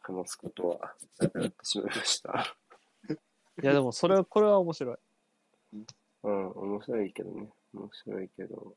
[0.00, 2.56] 話すことはなくなってしまいました。
[3.62, 4.96] いや、でもそれは、これは面白い。
[6.22, 7.50] うん、面白いけどね。
[7.74, 8.74] 面白いけど。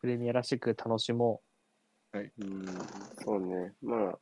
[0.00, 1.40] プレミアらしく楽しも
[2.12, 2.64] うん、
[3.24, 3.72] そうね。
[3.82, 4.18] まあ、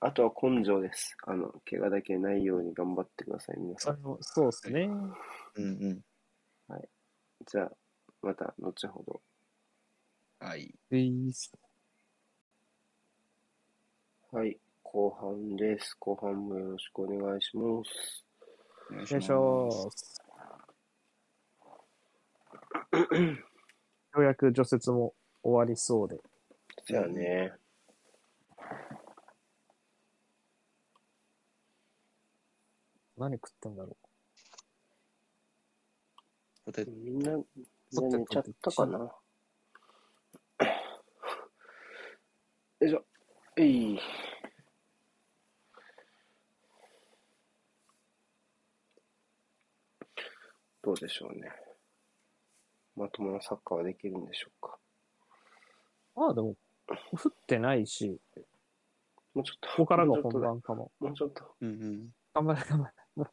[0.00, 1.16] あとは根性です。
[1.26, 3.80] あの、怪我だけないように頑張ってください、皆う。
[3.80, 3.98] さん。
[4.20, 4.90] そうですね。
[5.54, 6.04] うんうん。
[7.46, 7.72] じゃあ、
[8.22, 9.22] また後ほど。
[10.42, 10.74] はい。
[14.32, 15.94] はい、後半です。
[15.98, 18.24] 後半もよろしくお願いします。
[18.90, 19.68] お願いしょ
[22.90, 25.12] ようやく除雪も
[25.42, 26.18] 終わりそうで。
[26.86, 27.52] じゃあね。
[33.18, 33.94] 何食ってんだろ
[36.64, 37.32] ポテみんな、
[37.92, 39.12] みんな寝ちゃったかな
[42.80, 43.04] よいしょ。
[43.58, 44.00] えい。
[50.82, 51.52] どうでしょうね。
[52.96, 54.78] まともなサッカーはできるんでしょうか。
[56.16, 56.24] う。
[56.24, 56.56] ああ、でも、
[56.88, 58.18] 降ってないし、
[59.34, 59.68] もうちょっと。
[59.68, 60.90] ここからが本もうちょっとだ番かも。
[61.00, 61.54] もうちょっと。
[61.60, 62.08] うんうん。
[62.34, 63.24] 頑張れ、頑張れ。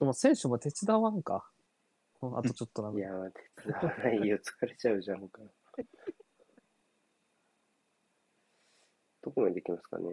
[0.00, 1.48] でも選手も手伝わんか。
[2.20, 3.02] あとちょっとなんで。
[3.02, 4.38] いやー、手伝わないよ。
[4.38, 5.40] 疲れちゃうじゃんか。
[9.26, 10.04] どこまでできますかね。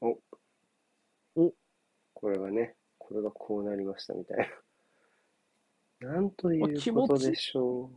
[0.00, 0.18] お。
[1.36, 1.52] お
[2.14, 4.50] これがね、これがこうなりましたみたい
[6.00, 6.12] な。
[6.14, 7.90] なんということでしょ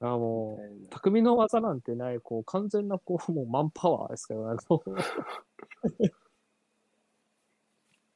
[0.00, 0.18] あう。
[0.18, 4.58] もう、匠の技なんてない、こう、完全な、こう、もう、マンパワーですからね。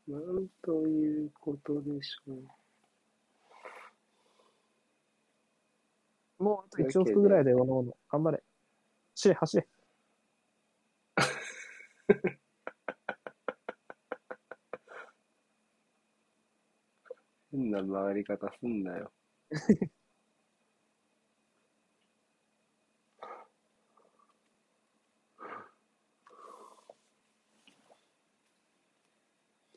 [0.08, 2.59] なんということでしょう。
[6.40, 8.42] もう、あと1往復ぐらいで、おのおの、頑張れ。
[9.14, 9.68] 走れ、走れ。
[17.52, 19.12] 変な回り方すんなよ。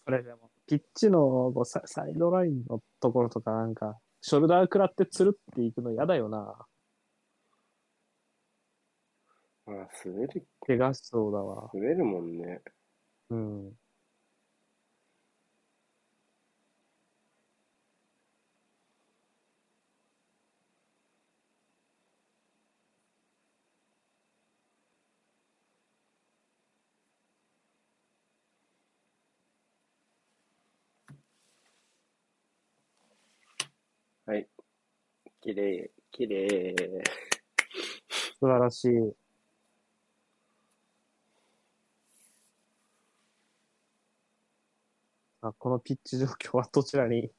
[0.06, 1.20] それでも、ピッチの
[1.54, 6.66] こうササイドラインのところとかなんか、ショルダー食らってつるっていくの嫌だよな。
[9.68, 9.72] あ、
[10.06, 11.70] 滑る、怪我しそうだわ。
[11.74, 12.62] 滑るもんね。
[13.32, 13.74] うん。
[34.26, 34.48] はい。
[35.42, 36.76] きれい、きれい。
[38.40, 39.14] 素晴らしい。
[45.42, 47.32] あこのピッチ状況はどちらに微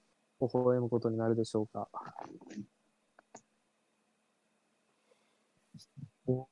[0.53, 1.89] 笑むことになるでしょうか？
[6.27, 6.49] お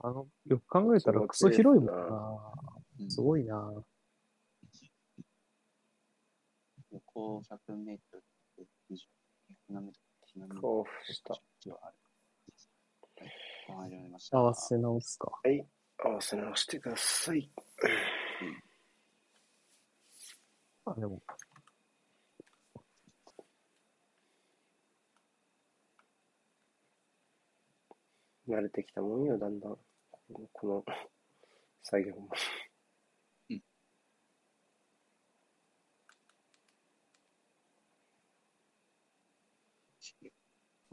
[0.00, 2.52] あの、よく考えたらクソ広いもんな。
[3.00, 3.72] うんすごいな。
[6.92, 8.33] 横100メートル以
[9.68, 11.34] 上、100メートル、100興奮した。
[14.36, 15.30] 合わせ直すか。
[15.42, 15.66] はい。
[15.98, 17.50] 合わせ直してください。
[20.86, 21.22] あ、でも、
[28.46, 29.78] 慣れてきたもんよ、だんだん。
[30.52, 30.84] この
[31.82, 32.28] 作業も。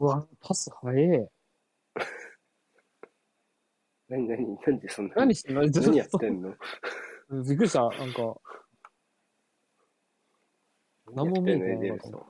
[0.02, 1.30] うわ、パス早え。
[4.08, 5.62] 何、何、なんでそんな何してんの？
[5.62, 6.56] 何やってんの？
[7.28, 7.88] う んびっくりした。
[7.88, 8.36] なんか、
[11.14, 12.26] 何も見えないかったルソン。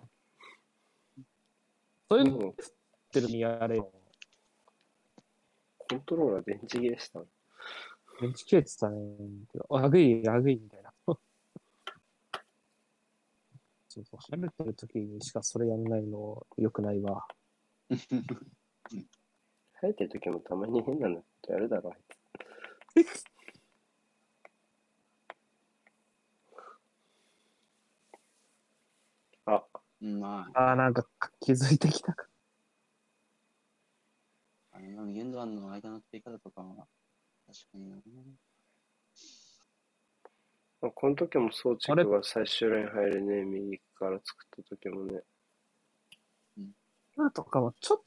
[2.10, 2.54] そういうのもうっ
[3.10, 3.90] てるにやれよ。
[5.78, 7.26] コントローラー電池切れしたの？
[8.20, 9.16] ベンチ切れてたね。
[9.70, 10.92] あぐい、あぐいみたいな。
[11.06, 11.18] そ
[14.02, 17.26] うそう、晴れてる時にしかそれやんないの良くないわ。
[17.96, 23.24] 生えてる時もたまに変なのってやるだろ、あいつ。
[29.44, 29.64] あ、
[30.00, 31.06] うん、まああ、なんか
[31.40, 32.26] 気づいてきたか。
[34.72, 36.86] あ、あの、ゲンドワンの間の取り方とかは、
[37.46, 37.96] 確かにな。
[40.80, 45.20] まあこの時も装置が最終ライン入るね、右から作った時もね。
[47.22, 47.98] 今とかはちょっ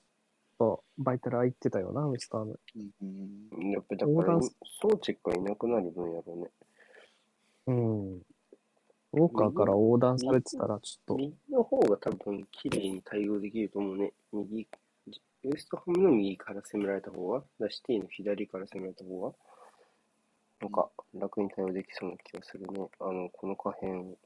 [0.60, 2.48] とバイタル空いてたよな、ウィスターの。
[2.48, 6.52] うんうんやっぱだから横断、装置がいなくなる分やろうね。
[7.68, 8.16] うん。
[8.18, 14.12] ウォーカーから横断されてたらちょっ右の方が多分綺麗に対応できると思うね。
[14.34, 14.68] 右、
[15.46, 19.34] ウエストハムの右から攻められた方が、だシティの左から攻められた方が、
[20.60, 22.90] なんか楽に対応できそうな気がするね。
[23.00, 24.18] あの、この可変を。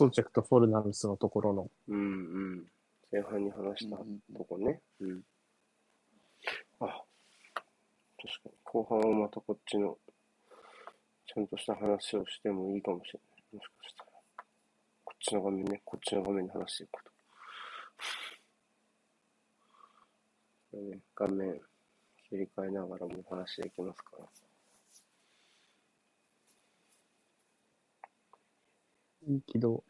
[0.00, 1.70] と、ソーチェクとフォルナンスのところの。
[1.88, 2.02] うんう
[2.62, 2.66] ん。
[3.12, 4.80] 前半に話したうんとこね。
[5.00, 5.22] うん。
[6.80, 8.52] あ、確かに。
[8.64, 9.98] 後半はまたこっちの、
[11.26, 13.56] ちゃんとした話をしてもいいかもしれない。
[13.56, 14.10] もしかしたら。
[15.04, 15.82] こっちの画面ね。
[15.84, 17.10] こっちの画面で話していくこと。
[21.16, 21.60] 画面
[22.28, 24.24] 切り替えながらもお話できますから。
[29.28, 29.84] いいけど。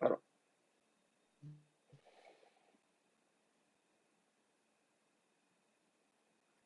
[0.00, 0.18] あら。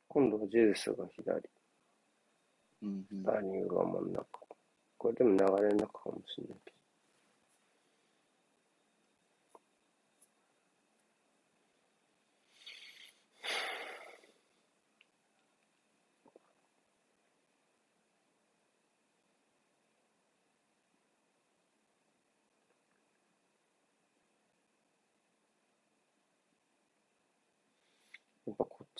[0.09, 1.43] 今度はジェズスが左、
[2.83, 4.27] うんうんスターリングが真ん中。
[4.99, 6.74] これでも流れの中かもしれないけど。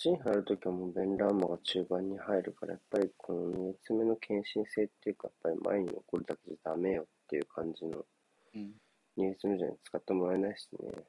[0.05, 8.05] ちに入るときはもうベン・ラーマが中盤に入るから、やっぱりこの2列目の献身性っていうか、やっぱり前に残るだけじゃダメよっていう感じの
[8.53, 8.73] うん。
[9.17, 11.03] 2列目じゃない使ってもらえないしね。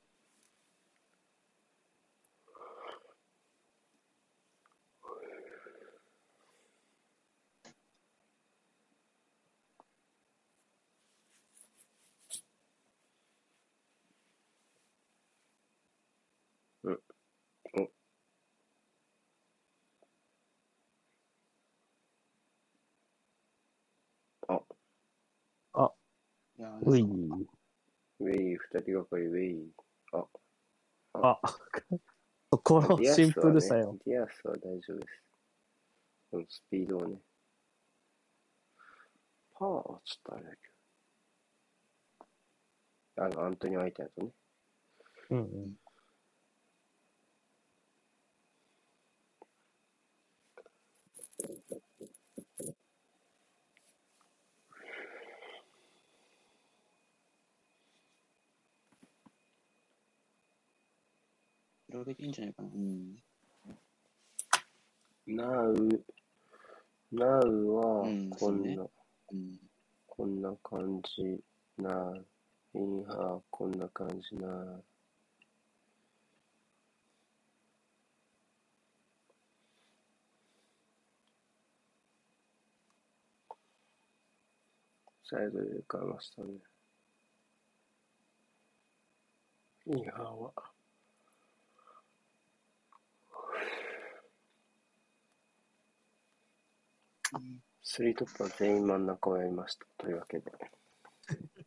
[26.82, 27.02] いやうい。
[28.20, 29.72] ウェイ、二人がかり、ウェイ。
[30.14, 30.26] あ、
[31.14, 31.42] あ、
[32.52, 33.98] そこのシンプルさよ。
[34.06, 35.24] ディアスは大丈夫です。
[36.32, 37.22] でもスピードはね。
[39.54, 40.58] パワーはちょっとあれだけ
[43.18, 43.26] ど。
[43.26, 44.32] あの、アントニオ相手だとね。
[45.32, 45.80] うんうん。
[61.92, 62.70] いいんじゃないかな。
[62.70, 63.16] うん。
[65.26, 66.06] ナウ、
[67.12, 68.84] ナウはうん、こんねな、
[69.32, 69.60] うん。
[70.06, 71.44] こんな感じ
[71.82, 72.14] な、
[72.76, 74.82] インハー、こんな感じな。
[85.24, 86.54] サイドで変えましたね。
[89.88, 90.69] インハーは。
[97.84, 99.86] スリートップは全員真ん中をやりました。
[99.98, 100.52] というわけで。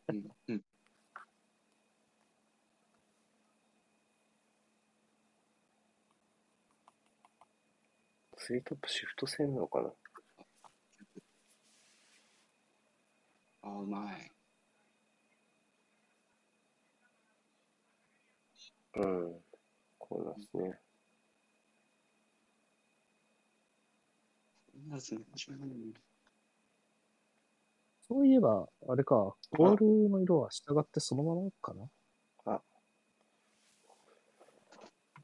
[0.09, 0.25] うん。
[0.49, 0.63] うん。
[8.39, 9.91] スリートップシフト戦なのかな？
[13.63, 14.33] あ、うまい。
[18.95, 19.33] うん。
[19.99, 20.63] こうなんですね。
[20.63, 20.79] なるすね。
[24.72, 24.72] うん
[28.09, 31.89] そういえば、あれか、ボールの色は従ってそのままかな？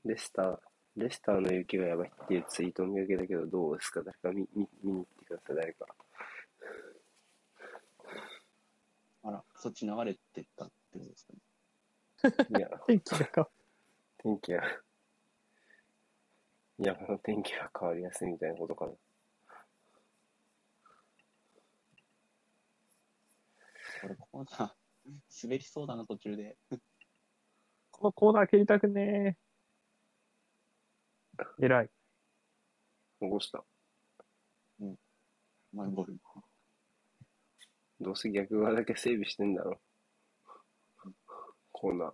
[0.05, 0.59] レスター、
[0.97, 4.03] レスターの雪がやばいっていうツイートを見かけたけど、どうですか？
[4.03, 5.87] 誰か見見見に行ってください、誰か。
[9.25, 12.59] あら、そっち流れてったってことですかね。
[12.59, 13.51] いや、 天気がか。
[14.19, 14.63] 天気が、
[16.79, 18.93] 山の天気が変わりやすいみたいなことかな。
[24.01, 24.71] これコーナー、
[25.43, 26.57] 滑りそうだな、途中で。
[27.91, 29.37] このコーナー蹴りたくね
[31.39, 31.45] え。
[31.61, 31.91] 偉い。
[33.21, 33.65] 起こした。
[35.73, 36.19] マイボール。
[38.01, 39.81] どうせ逆側だけ整備してんだろ。
[41.73, 42.13] コーナー。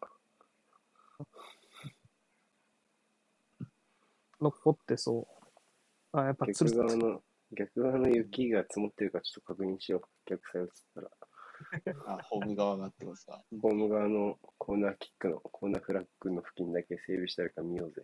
[4.41, 5.28] 残ってそ
[6.12, 6.18] う。
[6.18, 7.22] あ、やっぱ逆側の、
[7.53, 10.03] 逆側の雪が積もってるかちょっと確認しよう。
[10.26, 11.11] 逆サイドつったら。
[12.07, 13.43] あ、ホーム側がってことですか？
[13.63, 18.03] ホーム側のコーナーキックの、コーナーフラッグの付近だけ整備してあるか見ようぜ。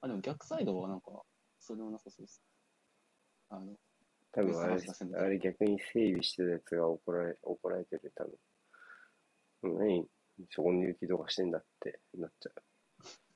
[0.00, 1.22] あ、でも逆サイドはなんか、
[1.60, 2.42] それもなさそうです。
[3.50, 3.76] あの、
[4.32, 4.82] 多分あれ
[5.16, 8.24] あれ逆に整備してたやつが怒られ、怒られてる、多
[9.62, 9.78] 分。
[9.78, 10.06] 何？
[10.50, 12.50] そこの雪とかしてんだってなっちゃ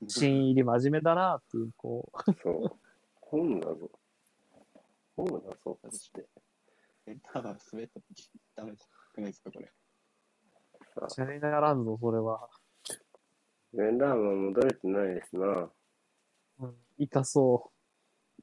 [0.07, 2.31] 新入り真面目だなっていう、こう。
[2.31, 2.35] う。
[2.41, 2.71] そう。
[3.21, 3.91] 本だぞ。
[5.15, 5.33] 本だ
[5.63, 6.27] ぞ、つって。
[7.07, 9.71] エンターが滑った時、ダメじゃないですか、これ。
[10.99, 12.49] さシャレならんぞ、それは。
[13.73, 15.71] ベンラーマン戻れてないですな。
[16.59, 16.75] うん。
[16.97, 17.71] 痛そ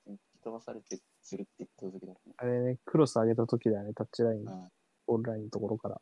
[0.07, 0.11] う。
[0.11, 2.19] 吹き飛ばされて、するって言った時だね。
[2.37, 4.71] あれね、クロス上げた時だよね、タッチライン、あ
[5.07, 6.01] オンラインのところから。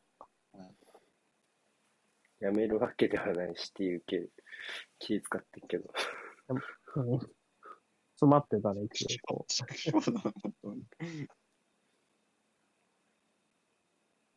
[2.41, 4.19] やめるわけではないしっていう気
[4.99, 5.93] 気使ってるけど。
[6.97, 7.21] うん。
[7.21, 9.47] 詰まってたね、一応。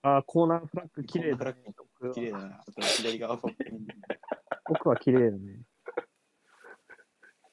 [0.08, 1.56] あー、コーナーフラッグ綺麗だね
[2.14, 2.62] 綺麗だな。
[2.62, 3.42] あと左側も。
[4.70, 5.62] 奥は綺麗だね。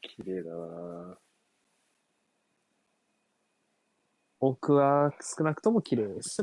[0.02, 1.16] 綺麗だな
[4.38, 6.42] 僕は少なくとも綺麗です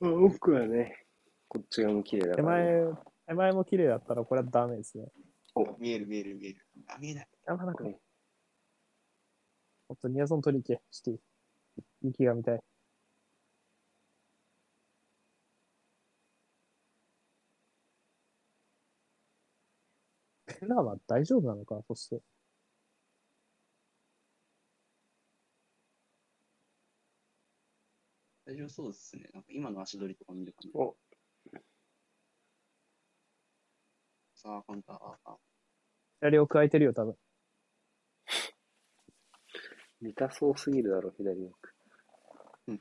[0.00, 1.06] 奥はね、
[1.48, 2.64] こっち側も綺麗だ手から、ね。
[2.84, 2.94] 前、
[3.26, 5.06] 手前も綺麗だったらこれはダメですね。
[5.80, 6.64] 見える見える見える。
[6.86, 7.28] あ、見えない。
[7.48, 7.98] あ、なんか、うんも
[9.94, 11.18] っとニアゾン取り行け、シティ。
[12.02, 12.60] 息が見たい。
[20.58, 21.80] ペナは大丈夫なのか？
[21.86, 22.20] そして。
[28.46, 29.28] 大丈夫そうですね。
[29.34, 30.70] なんか今の足取りとか見る感じ。
[30.74, 30.96] お
[34.34, 34.96] さあ、カウンター。
[34.96, 35.36] ああ
[36.20, 37.16] 左奥空いてるよ、多分。
[40.00, 41.74] 見たそうすぎるだろ、左奥。
[42.68, 42.80] うん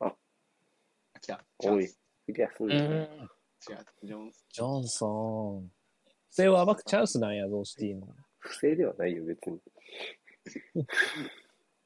[0.00, 1.44] ああ、来た。
[1.64, 1.88] おい
[2.26, 3.35] クリアすんだよ、
[3.68, 3.78] 違う。
[4.02, 4.46] ジョンス。
[4.52, 5.70] ジョンソン。
[6.30, 8.06] 不正を暴くチャンスなんやぞ、シティの。
[8.38, 9.60] 不正ではないよ、別に。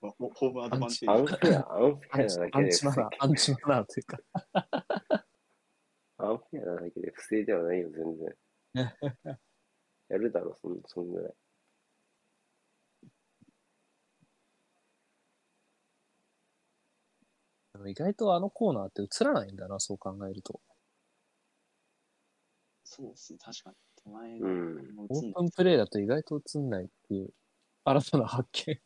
[0.01, 1.27] ホホームアドバンテアン。
[1.27, 4.19] フェア、アンフェアなだけでアンチマナー、アンチマナーというか。
[6.19, 8.37] アンフェアなだけで不正ではないよ、全然。
[10.09, 11.35] やるだろ、そんそんぐらい。
[17.73, 20.61] でも意外とあのコーナーって映らないんだな、そう考えると。
[22.93, 23.39] そうですね。
[23.41, 23.77] 確かに。
[24.03, 24.95] 手前がうん。
[25.09, 27.31] オープンプレイだと意外と映んないっていう、
[27.85, 28.81] 新たな発見。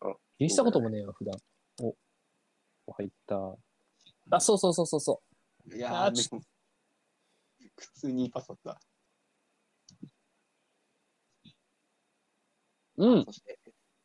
[0.00, 1.34] あ気にしたこともねえよ、普段。
[1.80, 1.96] お、
[2.88, 3.56] お入った。
[4.30, 5.22] あ、そうそうそうそうそ
[5.74, 6.42] いやー、あちでも、
[7.78, 8.80] 普通にパスだった。
[12.98, 13.06] う。
[13.06, 13.58] うん、そして、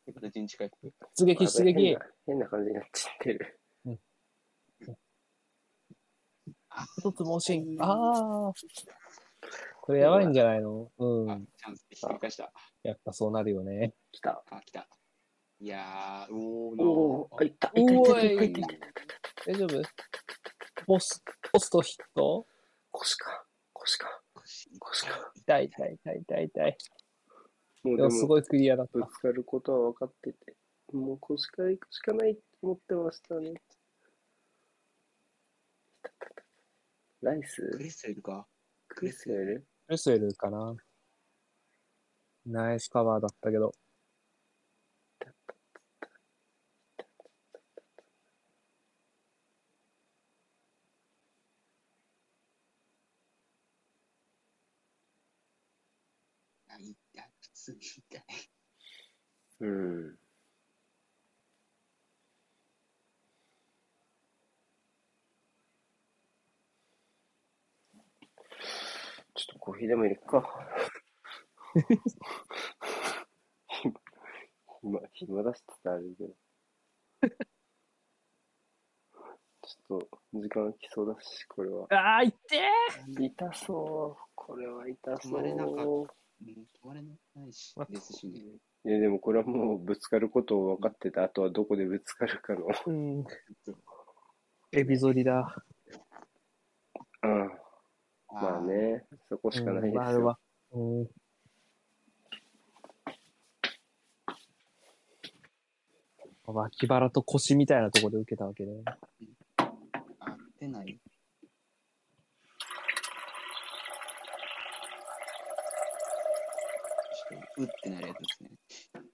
[0.06, 0.90] 結構陣地回復。
[1.18, 1.92] 出撃、出撃変。
[1.92, 3.61] な変な感じになっちゃってる。
[6.98, 7.76] 一つ盲信。
[7.80, 8.52] ああ。
[9.82, 10.90] これやばいんじゃないの？
[10.98, 12.52] うあん。、チャンスでひっくり返した。
[12.82, 13.94] やっぱそうなるよね。
[14.12, 14.42] 来た。
[14.50, 14.88] あ、来た。
[15.60, 17.72] いやー、おーおのいった。
[17.74, 18.78] いった、いった、いった、いった、いっ
[19.44, 19.52] た。
[19.52, 19.82] 大丈夫？
[20.86, 22.46] ポス、ポストヒット
[22.90, 23.44] 腰か。
[23.72, 24.20] 腰か。
[24.80, 25.32] 腰か。
[25.36, 26.76] 痛い痛い痛い痛い痛い。
[27.84, 29.06] もうでも、でもすごいクリアだったぶ。
[29.12, 30.56] つかることは分かってて、
[30.92, 33.54] もう腰から行くしかないって思ってましたね。
[37.22, 37.62] ライス？
[37.70, 38.48] クリスいるか？
[38.88, 39.64] クリスがいる？
[39.86, 40.74] ルスエルかな
[42.44, 43.72] ナイスカバーだったけど。
[56.68, 58.22] あ、いや、普通に痛い。
[59.60, 60.21] うん。
[69.34, 70.46] ちょっとコーヒーでも入れっか。
[74.80, 76.34] 暇、暇だしってあれだけど。
[79.62, 81.86] ちょっと時間が来そうだし、これは。
[81.90, 82.60] ああ、痛え
[83.18, 84.22] 痛そう。
[84.34, 86.06] これは痛そ止まれなかった止
[86.84, 87.12] まれな
[87.46, 88.40] いしまあですしね。
[88.84, 91.22] いや、でもこれはもうぶつかることを分かってた。
[91.22, 92.66] あとはどこでぶつかるかの。
[92.86, 93.24] うん。
[94.72, 95.64] エビ反りだ。
[97.22, 97.61] うん。
[98.32, 100.00] まあね、そこしかないですよ。
[100.00, 100.38] うんあれは。
[100.72, 101.08] うん。
[106.46, 108.82] 脇腹と腰みたいなところで受けたわけね。
[108.86, 110.32] あー。
[110.60, 110.86] 出ない。
[110.86, 118.50] ちょっとうってなるやつですね。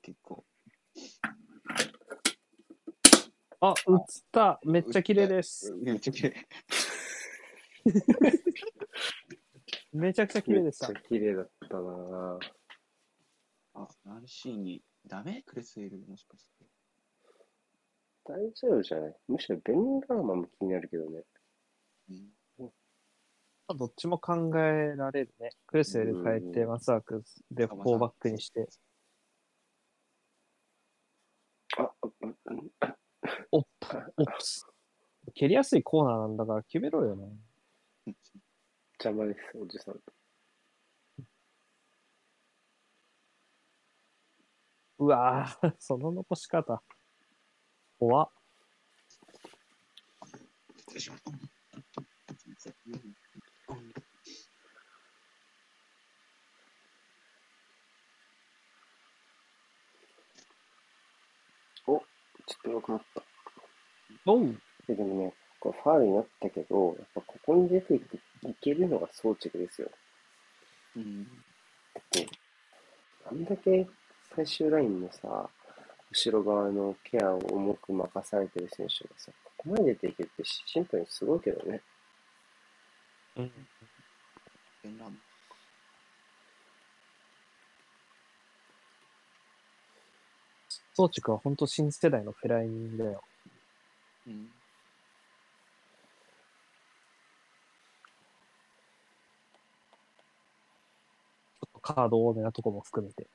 [0.03, 0.45] 結構。
[3.61, 3.97] あ、映っ
[4.31, 4.61] た。
[4.64, 5.75] めっちゃ綺麗です。
[5.83, 6.47] めっちゃ綺麗。
[9.93, 11.09] めちゃくちゃ綺麗でしためっちゃ。
[11.09, 12.39] 綺麗だったなぁ。
[13.74, 13.89] あ、
[14.22, 15.43] RC に、ダメ？
[15.43, 16.66] クレスエルもしかして。
[18.24, 19.16] 大丈夫じゃない？
[19.28, 21.24] むしろベンダーマンも気になるけどね。
[22.11, 22.32] うん。
[23.76, 25.51] どっちも考えられるね。
[25.66, 28.66] クレスエル変えて、マスワークでフォーバックにして。
[31.76, 32.70] あ、うんうん
[33.53, 34.66] オップ、オップス。
[35.34, 37.26] 蹴りやすいコーナーなんだから決めろよね。
[39.03, 40.01] 邪魔です、おじさん。
[44.99, 46.83] うわぁ、 その残し方。
[47.99, 48.31] 怖っ。
[50.77, 51.23] 失礼します。
[52.89, 53.19] うん
[62.49, 63.23] ちょっと良くなった。
[64.25, 64.63] おう。
[64.89, 69.91] えでもね、これファールになったけど、やっぱここに出ていけいけるのが装置ですよ。
[70.97, 71.25] うん。
[71.25, 71.31] だ
[72.01, 72.29] って、
[73.31, 73.87] あんだけ
[74.35, 75.49] 最終ラインのさ、
[76.11, 81.81] 後ろ側のケアを重く任されてる選手がさ、ここまで出ていけるってシンプルにすごいけどね。
[83.37, 83.53] うん。
[90.99, 93.23] 装置は本当新世代のフェライニだよ。
[94.27, 94.47] うん。
[94.47, 103.26] ちょっとカード多めなとこも含めて。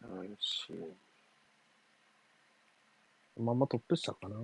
[0.00, 0.72] 男子。
[3.38, 4.36] まんまトップ下かな。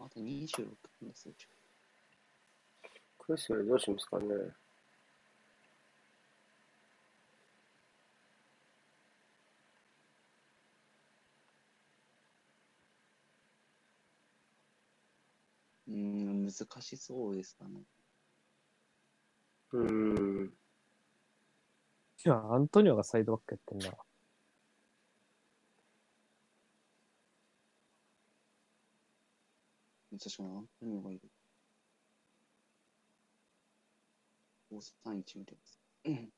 [0.00, 0.66] あと26
[1.00, 1.34] 分ですよ。
[3.18, 4.26] クリスよりどうしますかね。
[15.88, 17.82] うーん、難しそうですかね。
[19.72, 20.52] うーん。
[22.24, 23.90] いや、アントニオがサイドバックやってんだ。
[30.10, 31.20] 確かにアントニオがいる。
[34.70, 35.80] 531見てます。
[36.04, 36.32] うん。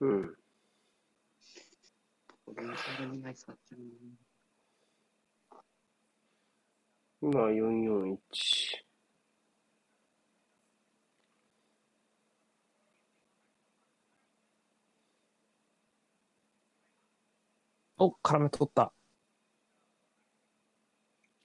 [0.00, 0.36] うん。
[2.44, 3.56] ポテンシャルにない使っ
[7.20, 8.86] ちゃう今、441。
[17.98, 18.92] お、絡め取った。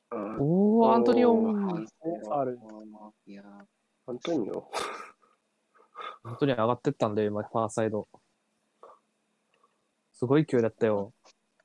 [0.09, 1.33] あおー、アントニオ。
[3.25, 3.43] いや
[4.07, 4.69] アントニオ
[6.23, 8.09] 本当に上がってったんだよ、今、ファーサイド。
[10.11, 11.13] すごい勢いだったよ。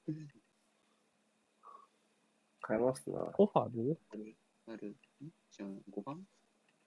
[2.69, 3.21] 変えますな。
[3.39, 3.97] オファールー、
[4.73, 4.89] ある？
[4.89, 4.95] ん
[5.51, 6.21] じゃあ、5番？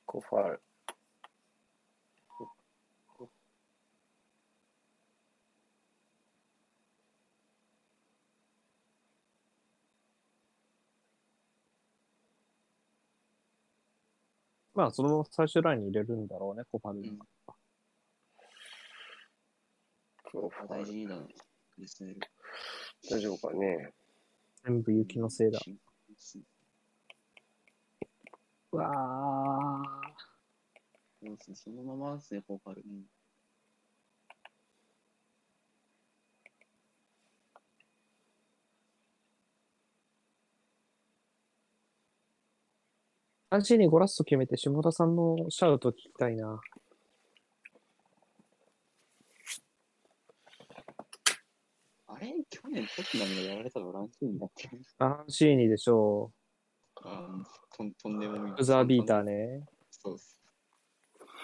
[0.06, 0.62] コファール。
[14.76, 17.00] まあ、そのまま最終ラインに入れるんだろうね、コファル。
[17.00, 17.20] うん。
[23.10, 23.94] 大丈夫かね。
[24.64, 25.60] 全部雪のせいだ。
[28.72, 30.10] わー。
[31.22, 32.84] そうですね、そのままですね、フォーカル。
[43.78, 46.62] にゴラッソ決めて、下田さんのシャウト聞きたいな。
[52.08, 56.32] あれ去年トッテナムがやられたのランキングだっけアンシーニでしょ
[57.04, 57.30] あ
[57.76, 58.52] とんとんでもない。
[58.52, 58.56] う。
[58.56, 59.48] ブザービーターね。
[59.60, 59.66] ね。
[59.92, 60.38] そうです。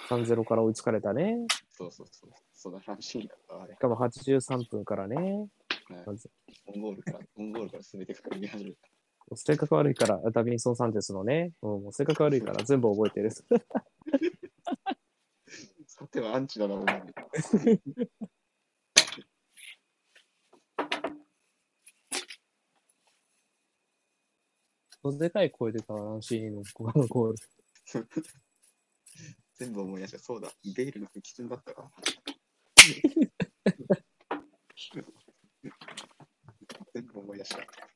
[0.10, 1.45] 3-0から追いつかれたね。
[1.69, 2.32] そうそうそう。
[2.53, 3.80] そのランキングだった、あれし。
[3.80, 5.15] かも83分からね。
[5.15, 5.49] はい
[6.07, 6.32] まず
[6.65, 8.77] オンゴールから、オンゴールから全て組み始めた。
[9.36, 11.52] 性格悪いから、ダビンソン・サンチェスのね。
[11.61, 13.30] うん、もう性格悪いから全部覚えてる。
[15.88, 17.03] さてはアンチだな、お前。
[25.11, 27.38] でかい声出たな、アンシーニのこのゴール。
[29.57, 30.19] 全部思い出した。
[30.19, 31.91] そうだ、ベイルの激戦だったか。
[36.94, 37.94] 全部思い出した。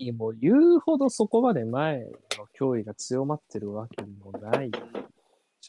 [0.00, 4.78] ティも言うほどそこまで前の脅威が強まってるわけもないじ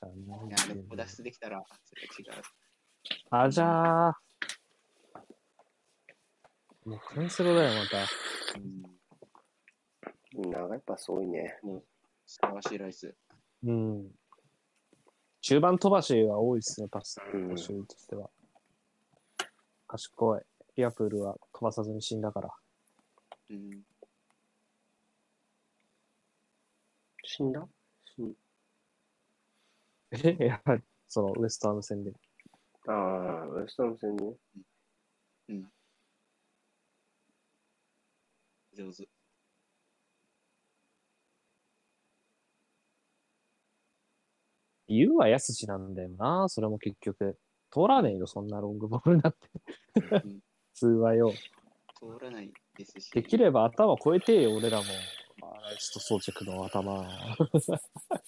[0.01, 2.01] ゃないいや、でも脱出できたら、それ
[2.31, 2.43] は違う。
[3.31, 4.21] あじゃあ。
[6.85, 7.97] もうカンセロだよ、また。
[10.39, 10.51] うん。
[10.51, 11.59] 長いパス多いね。
[12.25, 13.13] 素晴らしいライス。
[13.63, 14.07] うん。
[15.41, 17.19] 中盤飛ばしが多いですね、パス。
[17.33, 18.29] うん募集としては。
[19.87, 20.41] 賢い。
[20.77, 22.49] リアプールは飛ばさずに死んだから。
[23.49, 23.90] うん。
[27.33, 27.65] 死んだ？
[28.13, 28.35] 死ん
[30.11, 32.11] え、やはり、そのウエストハム戦で。
[32.87, 34.35] ああ、ウエストハム戦ね。
[38.73, 39.07] 上手。
[44.89, 47.39] 言うはやすしなんだよな、それも結局。
[47.71, 49.37] 通らねえよ、そんなロングボールなんて。
[49.95, 50.39] うん
[50.73, 51.31] 普 通はよ。
[51.97, 53.09] 通らないですし。
[53.11, 54.83] できれば頭超えてえよ、俺らも。
[55.51, 57.05] まあ、ライスト装着の頭。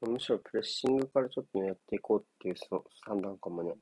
[0.00, 3.74] むしろプレッシングからちょっとねやっていこうっていうその算段かもね。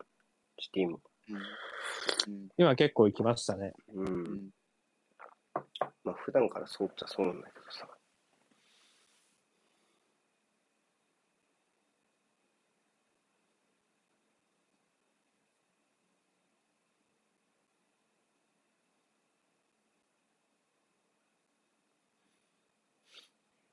[0.58, 1.00] シティも。
[1.28, 1.36] うん。
[1.36, 2.48] うん。
[2.56, 3.74] 今結構行きましたね。
[3.94, 4.06] うん。
[4.06, 4.50] うん。
[6.04, 7.88] まあ普段からそうっちゃそうなんだけどさ。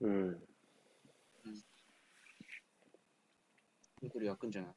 [0.02, 0.40] うん。
[4.10, 4.52] これ焼くん。
[4.52, 4.72] じゃない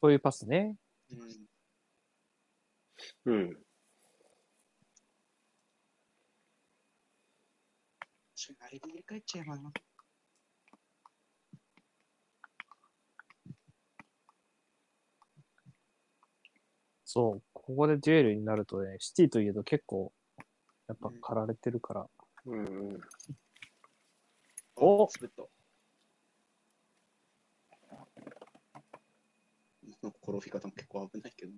[0.00, 0.76] こういうパスね。
[1.10, 1.46] うん。
[3.32, 3.56] うん。
[8.34, 9.70] 確かにあれで入れ替えちゃえばな。
[17.04, 20.12] そう、ここでデュエルになるとね、シティといえど結構、
[20.88, 22.06] やっぱ駆られてるから。
[22.46, 23.00] うんうん。
[24.76, 25.42] お滑った。
[30.22, 31.52] 転び 方も結構危ないけど。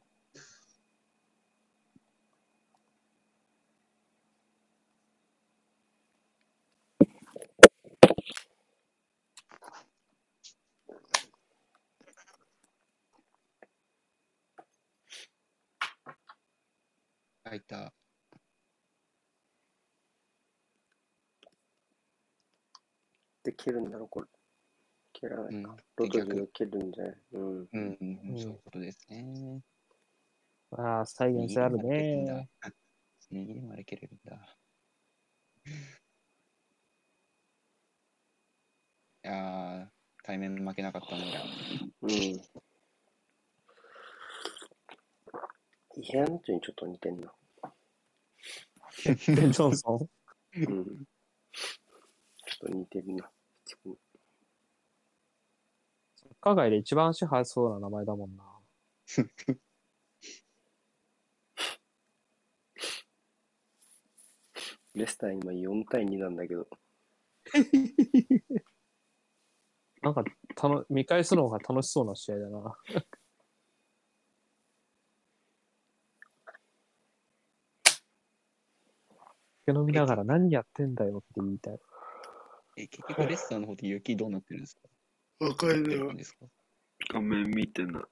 [17.45, 17.93] 開いた。
[23.43, 24.27] で、蹴るんだろ、これ。
[25.13, 25.73] 蹴らないか。
[25.73, 27.15] うんロドリ結局が蹴るんじゃない？
[27.33, 27.43] うん。
[27.43, 27.99] うん、うん
[28.31, 29.61] うんそういうことですね。
[30.73, 32.49] ああ、再現性あるね。
[33.31, 34.57] 右でもあれ蹴れるんだ。
[35.67, 35.71] い
[39.27, 39.87] やー、
[40.23, 41.27] 対面負けなかったのが。
[42.03, 42.11] うん。
[45.97, 47.33] イヘアントにちょっと似てんな。
[49.05, 50.09] ジョンソン？
[50.57, 51.05] うん。
[52.47, 53.31] ちょっと似てるな。
[53.65, 53.77] サ
[56.29, 58.45] ッカー界で一番足速そうな名前だもんな。
[64.95, 66.69] レスター今4対2なんだけど。
[70.03, 72.77] なんかたの、見返すのが楽しそうな試合だな。
[79.67, 81.79] 酒飲みながら何やってんだよって言いたい。
[82.77, 85.47] え、結局レッサーの方で雪どうなってるんですか？
[85.47, 85.79] わかる
[86.13, 86.47] んですか
[87.13, 88.01] 画面見てな。
[88.01, 88.07] よ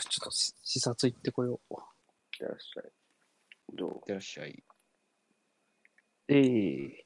[0.00, 1.74] しちょっとし視察行ってこよう。
[1.74, 1.76] い
[2.44, 2.84] らっしゃい。
[3.76, 3.90] どう？
[3.90, 4.62] いってらっしゃい。
[6.28, 7.04] ええ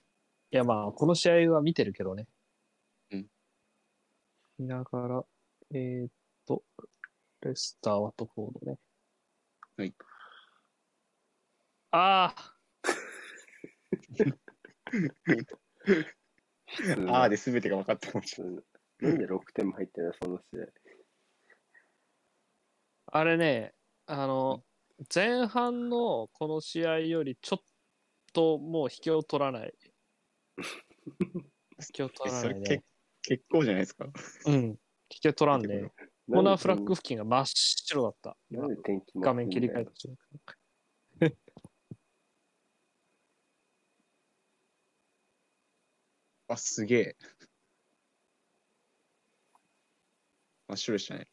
[0.52, 2.26] いやまあ、この試合は見てるけどね。
[4.62, 4.66] うん。
[4.66, 5.24] 見ながら、
[5.74, 6.10] えー、っ
[6.46, 6.62] と、
[7.42, 8.78] レスター、ワトフォードね。
[9.76, 9.94] はい。
[11.90, 12.54] ああ
[17.08, 18.64] あーで全てが分かったかもしれうん
[19.00, 20.66] なんで6点も入ってんだ、その試合。
[23.06, 23.74] あれね、
[24.06, 24.64] あの、
[25.12, 27.62] 前半のこの試合よりちょっ
[28.32, 29.74] ともう引きを取らない。
[31.80, 32.82] 引きを取らないねそれ
[33.22, 33.36] 結。
[33.36, 34.06] 結構じゃないですか。
[34.46, 34.54] うん。
[34.54, 34.78] 引
[35.08, 35.92] きを取らんね。
[36.30, 38.36] コーナーフラッググ付近が真っ白だった。
[38.50, 41.32] なんで天気画面切り替えた瞬間。
[46.48, 47.16] あ、すげえ。
[50.68, 51.26] 真っ白でしたね。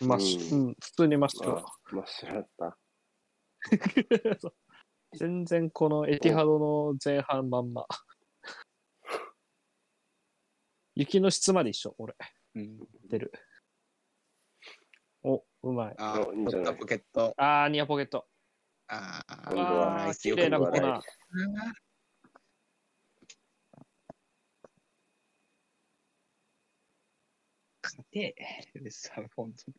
[0.00, 1.58] 真っ白、うん、普通に真っ白。
[1.58, 2.78] あ真っ白だった。
[5.14, 7.86] 全然このエティハドの前半まんま。
[10.94, 12.14] 雪の質まで一緒、俺。
[12.54, 12.78] うん。
[13.08, 13.32] 出る。
[15.22, 15.94] お、うまい。
[15.98, 16.74] あおいいんじゃない？
[16.74, 17.34] ー、ポケット。
[17.36, 18.26] あー、ニアポケット。
[18.88, 21.00] ああ、ー、綺麗なコーナー今度は
[21.64, 21.72] ナイ。
[27.84, 28.34] 勝て
[28.74, 28.80] え。
[28.80, 29.76] でさ、本当に。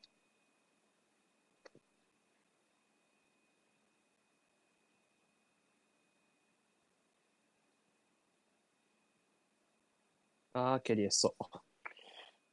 [10.53, 11.35] ああ、蹴りやすそ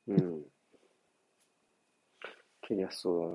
[0.06, 0.14] う。
[0.14, 0.44] うん。
[2.66, 3.32] 蹴りやすそう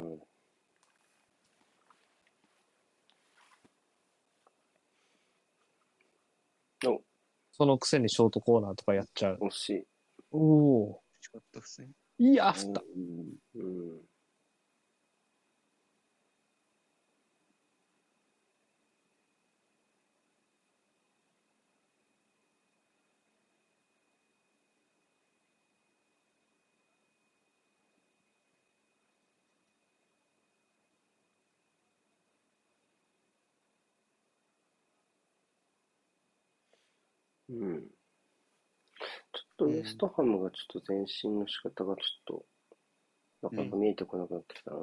[6.81, 6.93] だな。
[6.95, 7.03] お、
[7.51, 9.39] そのくせにショートコーナーとかやっちゃう。
[9.41, 9.87] 惜しい。
[10.31, 11.01] おお。
[12.17, 12.81] いや、振った。
[12.81, 13.35] うん。
[13.55, 14.01] うん。
[37.56, 42.45] ちょっとウエストハムがちょっと前進の仕方がちょっ
[43.41, 44.77] と、なかなか見えてこなくなってきたな、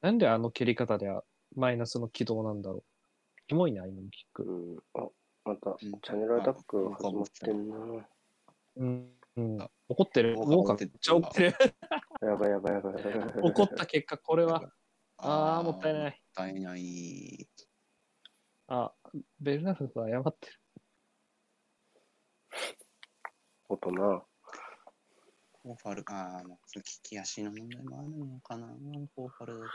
[0.00, 1.24] なんであの蹴り方では
[1.56, 2.82] マイナスの軌道なんだろう？
[3.48, 4.44] キモいな、今のキック。
[4.44, 4.78] うん。
[4.94, 5.08] あ、
[5.44, 7.76] また、んチャネルアタックが始まってんな。
[8.76, 9.10] うん。
[9.36, 9.58] うん、
[9.88, 10.34] 怒ってる？
[10.34, 11.54] ウォウォーカーめーカー怒ってるっちゃ怒ってる。
[12.20, 12.94] やばいやばいやばい。
[13.42, 14.60] 怒った結果、これは？
[15.18, 16.02] ああ、もったいない。
[16.04, 17.48] もったいない。
[18.68, 18.92] あ、
[19.40, 20.60] ベルナルドは謝ってる。
[23.68, 24.26] 大人。
[25.52, 28.68] コーファル、ああ、もう、利き足の問題もあるのかな、
[29.14, 29.70] コーファルだと。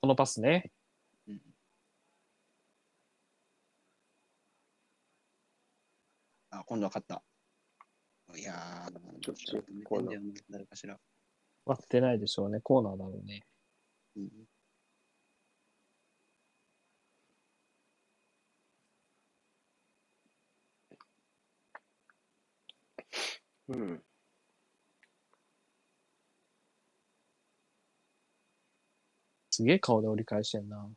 [0.00, 0.70] このパスね。
[1.26, 1.40] うん
[6.50, 7.22] あ、今度は勝った。
[8.36, 10.98] いやー、ち止めてんだよな、誰かしら。
[11.64, 12.60] 割ってないでしょうね。
[12.60, 13.42] コーナーだろうね。
[14.16, 14.48] うん
[23.68, 24.02] うん。
[29.50, 30.88] すげえ顔で折り返してんな。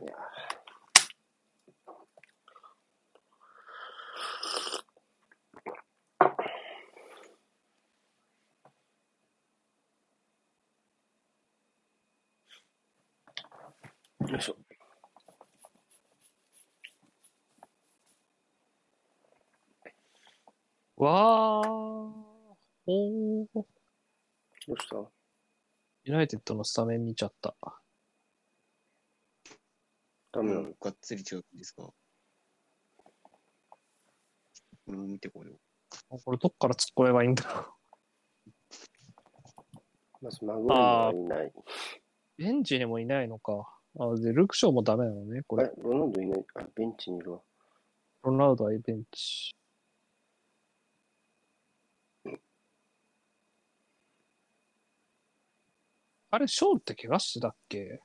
[0.00, 0.12] いや
[20.98, 21.68] わー。
[22.86, 23.46] おー。
[23.54, 23.64] ど
[24.68, 24.96] うした？
[26.04, 27.54] ユナイテッドのスタメン見ちゃった。
[30.32, 30.72] ダメなの？
[30.80, 31.82] がっつり違うんですか？
[31.82, 31.94] こ
[34.88, 35.58] れも見てこよう。
[36.24, 37.66] これどっから突っ込めばいいんだろ
[40.20, 41.46] まずマグワイアがいない。
[41.46, 41.52] う。
[42.38, 43.52] ベンチにもいないのか。
[44.00, 46.44] あ、で、ルクショーもダメなのね、これ。、えロナウドいない？
[46.56, 47.40] あ、ベンチにいるわ。
[48.24, 49.54] ロナウドはベンチ。
[56.30, 58.00] あれ、ショーって怪我してたっけ？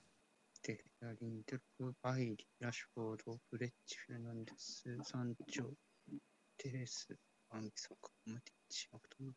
[0.61, 5.65] テラリン、デルク、バイリ、ラッシュフォード、フレッチ、フェルナンデス、サンチョ、
[6.57, 7.13] テレス、
[7.49, 7.95] アンビサカ、
[8.25, 9.33] マティッチ、アクトム。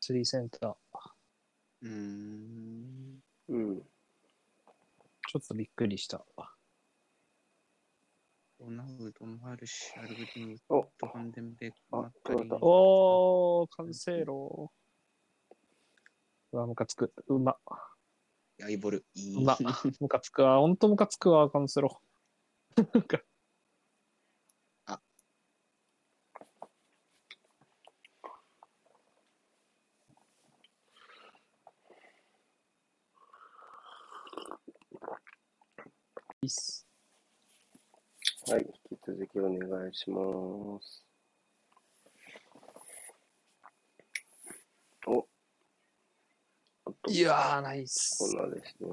[0.00, 0.74] スリーセンター。
[1.82, 3.20] うーん。
[3.48, 3.82] うん。
[3.82, 6.24] ちょっとびっくりした。
[8.58, 14.81] ロナウド、マルシアルブディム、お、トファンデンベック、あマッカリおー、カンセイロー。
[16.52, 17.12] うわ、ムカつく。
[17.28, 17.56] うま。
[18.58, 19.36] ヤイボル、いい。
[19.36, 19.56] うま。
[20.00, 20.58] ムカつくわ。
[20.58, 21.98] ほんとムカつくわ、カンセロ。
[22.76, 23.02] なん
[36.42, 36.86] いいっす。
[38.48, 38.66] はい。
[38.90, 41.06] 引き続きお願いします。
[45.06, 45.31] お。
[47.02, 48.26] といやー、ナイスコ。
[48.30, 48.90] ーナーですね。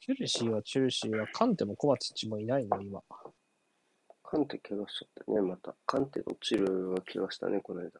[0.00, 3.00] チェルシーはチェルシーは、カンテもコバチッチもいないの、今。
[4.24, 5.76] カンテ怪我しちゃったね、また。
[5.86, 7.90] カンテ落ちるは怪我したね、この間。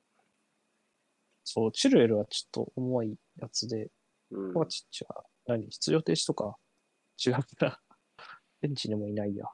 [1.45, 3.89] そう、チルエルはちょっと重いやつで、
[4.33, 4.61] うんコ。
[4.61, 5.71] バチッチは何？
[5.71, 6.57] 出場停止とか？
[7.25, 7.81] 違ったら、
[8.61, 9.47] ベンチにもいないや。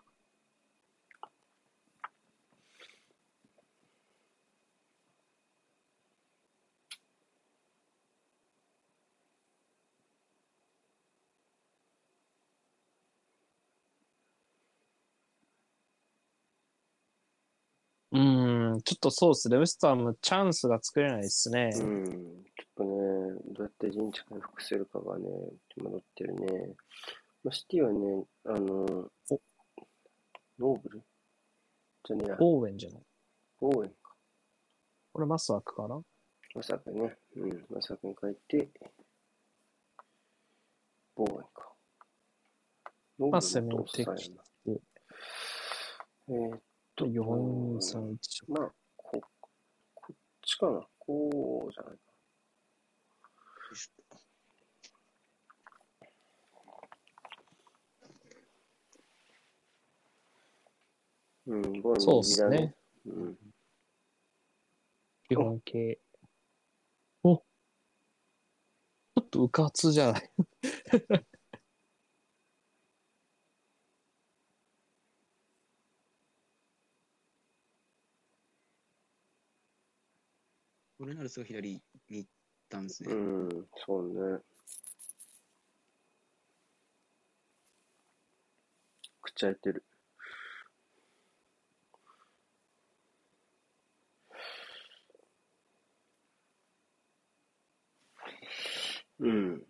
[18.10, 19.56] うーん、ちょっとそうですね。
[19.56, 21.70] ウエストハムチャンスが作れないですね。
[21.72, 22.04] うん。
[22.04, 22.90] ちょっとね、
[23.54, 25.24] どうやって陣地回復するかがね、
[25.76, 26.74] 戸惑ってるね。
[27.44, 29.40] まあ、シティはね、あの、お
[30.58, 31.02] ノーブル？
[32.04, 33.02] じゃねオーウェンじゃない？
[33.60, 33.94] オーウェンか。
[35.12, 36.00] これマスワークかな？
[36.54, 38.68] まさかね、うん、まさかに書いて、
[41.14, 41.72] ボーウェンか。
[43.20, 44.42] ノーまあ、ブ攻めルのとてきおっさんやな。
[44.74, 44.80] て、
[46.30, 46.60] えーっ
[46.96, 47.18] と、4、
[47.78, 48.16] 3、1。
[48.48, 48.72] まあ、
[50.48, 50.80] ちかな。
[50.98, 52.02] こうじゃないか
[61.46, 61.54] な。
[61.54, 62.74] うん、そうっすね。
[63.06, 63.36] うん。
[65.28, 66.00] 基本形。
[67.22, 70.30] おちょっとうかつじゃない。
[81.06, 82.30] ルナルスが左に行っ
[82.68, 83.12] たんですね。
[83.12, 84.42] うん、そうね。
[89.22, 89.84] 口開いてる。
[99.20, 99.62] うん。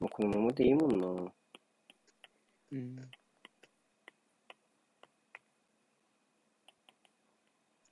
[0.00, 1.32] もうこのままでいいもんな。
[2.72, 3.19] うん。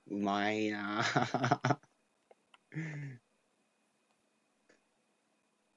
[0.09, 1.79] うまいなぁ。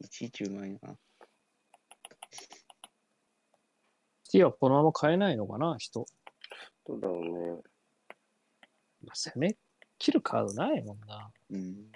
[0.00, 0.98] いちいちうまいな
[4.24, 6.06] シティはこのまま変えないのかな、人。
[6.86, 7.62] どうだろうね。
[9.02, 9.56] まあ攻め
[9.98, 11.30] 切るカードないもんな。
[11.50, 11.92] うん。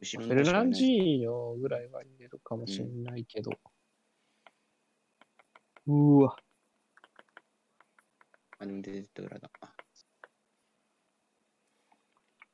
[0.00, 3.50] 後フェルナンジーニョぐらいは入れるかもしれないけど。
[5.86, 6.36] うーわ。
[8.60, 9.50] あ、でも出てたぐらいだ。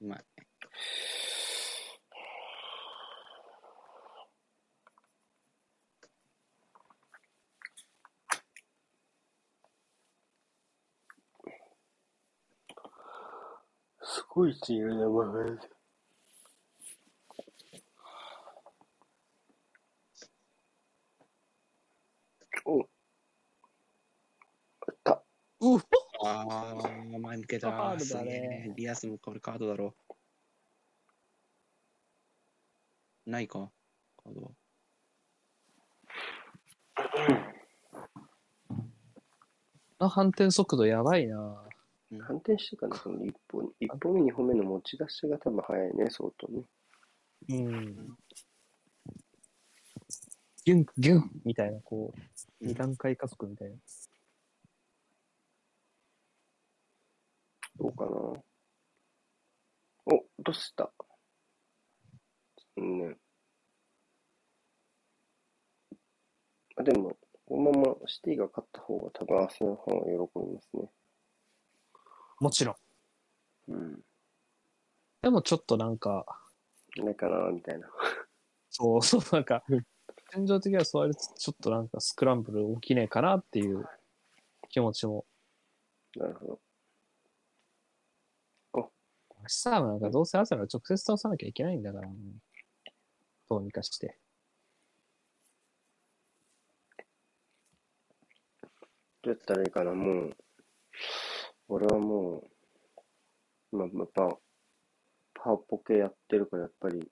[0.00, 0.24] うまい。
[14.02, 15.70] すごい自由な名前で。
[22.66, 22.93] おあった。
[25.66, 25.82] うわ
[26.24, 26.76] あ
[27.14, 27.70] あ、前向けた。
[27.70, 29.94] カードだねすげえリアスもこれカードだろ
[33.26, 33.30] う。
[33.30, 33.70] ないか？
[34.22, 34.50] カードは。
[39.98, 41.66] あ反転速度やばいな。
[42.26, 46.62] 反転してからその一歩、一歩目、二歩目の持ち出しが多分早いね、相当ね。
[47.48, 48.16] うん。
[50.64, 53.76] ギュン、ギュンみたいな、こう、うん二段階加速みたいな。
[57.76, 58.10] どうかな。
[60.06, 60.90] お、どうした？
[62.76, 63.16] うんね。
[66.76, 70.90] あ、でも、このままシティが勝った方が多分アーセナルファンは喜びますね。
[72.40, 72.72] もちろ
[73.68, 73.72] ん。
[73.72, 74.00] うん。
[75.22, 76.26] でもちょっとなんか、
[76.96, 77.88] ないかな、みたいな。
[78.70, 79.64] そうそう、なんか、
[80.36, 83.88] 現状的にはそうやるとちょっとなんかスクランブル起きねえかなっていう
[84.68, 85.24] 気持ちも。
[86.16, 86.60] なるほど。
[89.46, 92.08] さあ、なんかどうせアセナル直接倒さなきゃいけないんだから、
[93.48, 94.18] どうにかして。
[99.22, 100.36] どうやったらいいかな、もう。
[101.68, 102.44] 俺はも
[103.72, 104.38] う、まあ、やっぱ、
[105.34, 107.10] パワポケやってるから、やっぱり、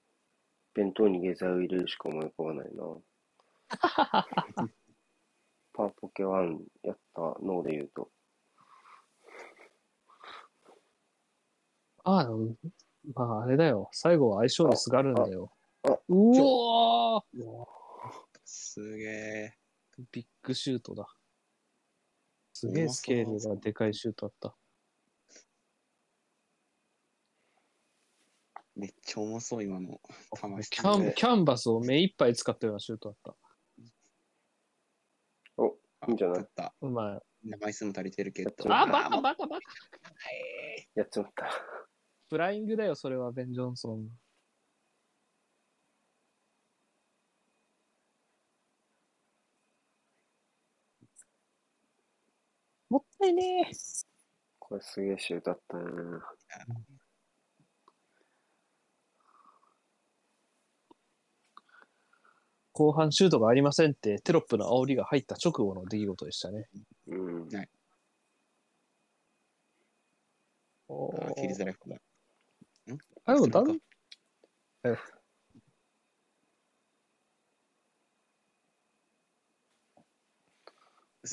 [0.75, 2.85] 弁当に下剤を入れるしか思い浮かばないな。
[5.73, 8.11] パワポケ1やったので言うと。
[12.05, 12.57] ああ、うん
[13.15, 13.89] まああれだよ。
[13.93, 15.53] 最後は相性にすがるんだよ。
[15.85, 17.23] うおー
[18.45, 19.55] すげえ。
[20.11, 21.07] ビッグシュートだ。
[22.53, 24.55] すげえスケールがでかいシュートあった。
[28.75, 30.01] めっちゃ重そう、今の。
[30.41, 33.37] 魂キャンキャンバスを目いっぱい使ったようなシュートあった。
[35.57, 36.39] お、いいんじゃない？
[36.39, 36.75] だった。
[36.81, 37.23] うまい。
[37.61, 38.53] 枚数も足りてるけど。
[38.73, 39.63] あ、バカバカバカ
[40.95, 41.51] やっちまった。
[42.33, 44.09] フライングだよ、それは、ベン・ジョンソン。
[52.89, 53.73] もったいねえ。
[54.59, 55.85] これすげえシュートだったな。
[62.73, 66.67] 後半シュートがありませんってテロップの煽りが入った直後の出来事でしたね。
[67.09, 67.49] うん。
[70.89, 71.77] おあー切りづらい
[72.91, 73.05] 方だ。
[73.27, 73.79] あ、でもだんそれ
[74.95, 75.03] か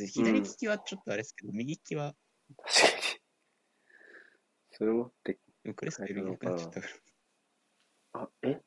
[0.02, 2.16] え左利きはちょっとあれですけど、右利きは、
[2.58, 3.04] 確かに。
[4.72, 6.88] それ持って、でもクレストより良くなっちゃったか
[8.14, 8.22] ら。
[8.22, 8.62] あ、え？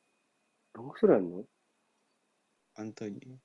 [0.73, 1.43] ロングスローやんの
[2.75, 3.35] アントニー、ロ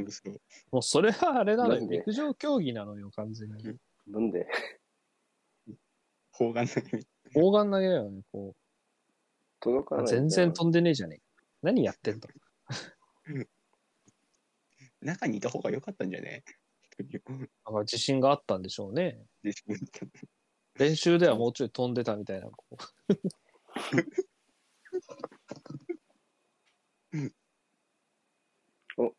[0.00, 0.36] ングスロー。
[0.72, 1.80] もうそれはあれなのよ。
[1.80, 1.96] なんで？
[1.98, 3.78] 陸上競技なのよ、完全に。
[4.08, 4.46] なんで？
[6.32, 7.06] 砲丸投げみ
[7.36, 8.56] 砲丸投げだよね、こう。
[9.60, 10.06] 届かない。
[10.06, 11.22] 全然飛んでねえじゃねえ。
[11.62, 12.28] 何やってんだ
[15.02, 16.44] 中にいた方が良かったんじゃね？
[16.98, 19.18] なんか自信があったんでしょうね。
[19.42, 19.52] で
[20.78, 22.48] 練習ではもうちょい飛んでたみたいな。
[22.50, 22.76] こう
[29.02, 29.12] お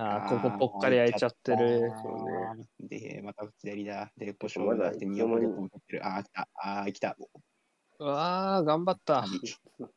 [0.00, 1.92] ああ、ここぽっかり開いちゃってる。
[2.02, 2.68] そうね。
[2.88, 4.12] で、また左だ。
[4.16, 6.06] で、故ま障だがあって2本で取ってる。
[6.06, 6.48] あー、来た。
[6.54, 7.16] あー、来た。
[7.98, 9.24] うわあ、頑張った。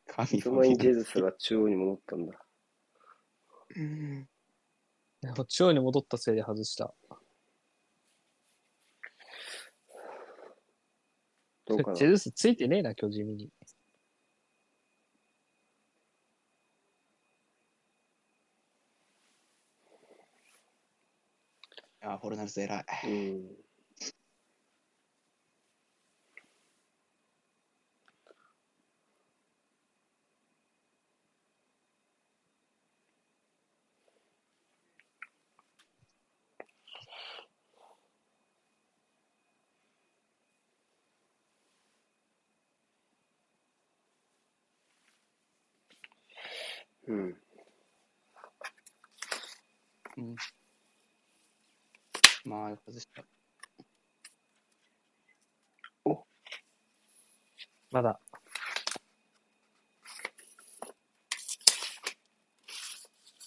[0.08, 2.44] 神いつの間にジェズスが中央に戻ったんだ。
[5.20, 6.92] でも中央に戻ったせいで外した。
[11.64, 11.96] どうかな？
[11.96, 13.50] ジェズスついてねえな、今日地味に。
[22.02, 22.84] あー、フォルナルス偉い。
[23.08, 23.56] うん。
[47.06, 47.36] うん。
[50.16, 50.36] うん。
[52.52, 53.24] まあ、外した。
[57.90, 58.20] まだ。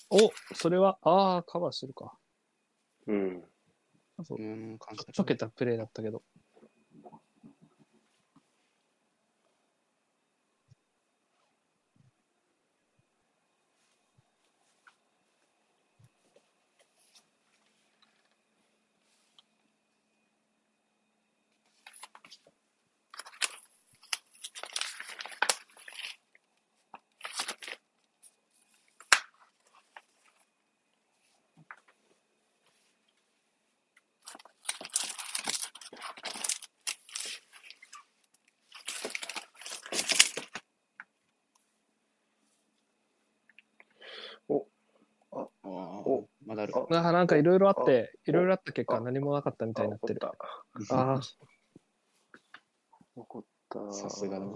[0.09, 2.17] お、それは、ああ、カバーしてるか。
[3.05, 3.43] うん。
[4.23, 6.23] そううん、感謝ちょけたプレーだったけど。
[45.65, 46.73] あーおまだある。
[46.75, 50.19] あああ、なんかいろいろあって、あいろいろあった結果あ何もなかったみたいになってる。
[50.21, 50.31] あ
[50.91, 51.21] ああ、
[53.15, 53.91] 怒った。
[53.91, 54.51] さすがだフ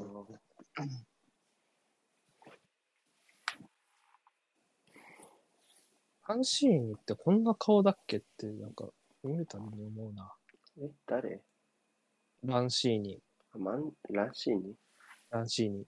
[6.32, 8.88] ァンシーンってこんな顔だっけって、なんか、
[9.24, 10.32] 見るたびに思うな。
[10.80, 11.42] え、誰？
[12.44, 13.20] ランシーニ、
[13.58, 14.76] マン、ランシーニ？
[15.32, 15.88] ランシーニ。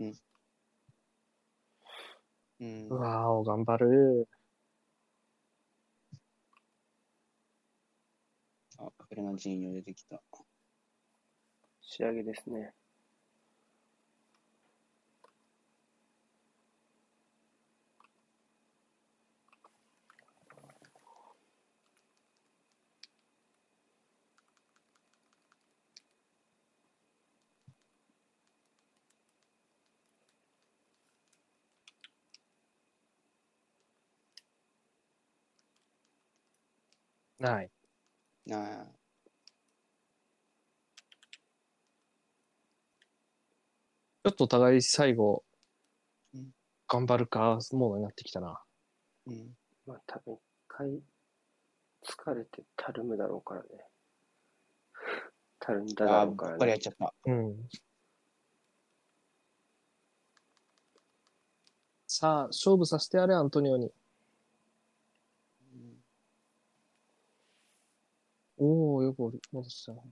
[0.00, 0.14] うん
[2.88, 2.94] う。
[2.94, 4.28] わーお、頑張る。
[8.78, 10.22] あ、フレナジーニョ出てきた。
[11.82, 12.72] 仕上げですね。
[37.40, 37.70] ない。
[38.46, 38.86] なあ。
[44.22, 45.42] ちょっとお互い最後
[46.34, 46.50] うん、
[46.86, 48.60] 頑張るか、モードになってきたな。
[49.26, 49.56] うん。
[49.86, 50.88] まあ多分一回
[52.04, 53.68] 疲れてたるむだろうからね。
[55.58, 56.78] たるんだろうからねばっかりやっ。
[56.78, 57.14] ちゃった。
[57.24, 57.56] うん。
[62.06, 63.86] さあ、勝負させてやれ、アントニオに。
[65.72, 66.02] うん
[68.60, 69.18] おおよく
[69.52, 70.02] 戻したな。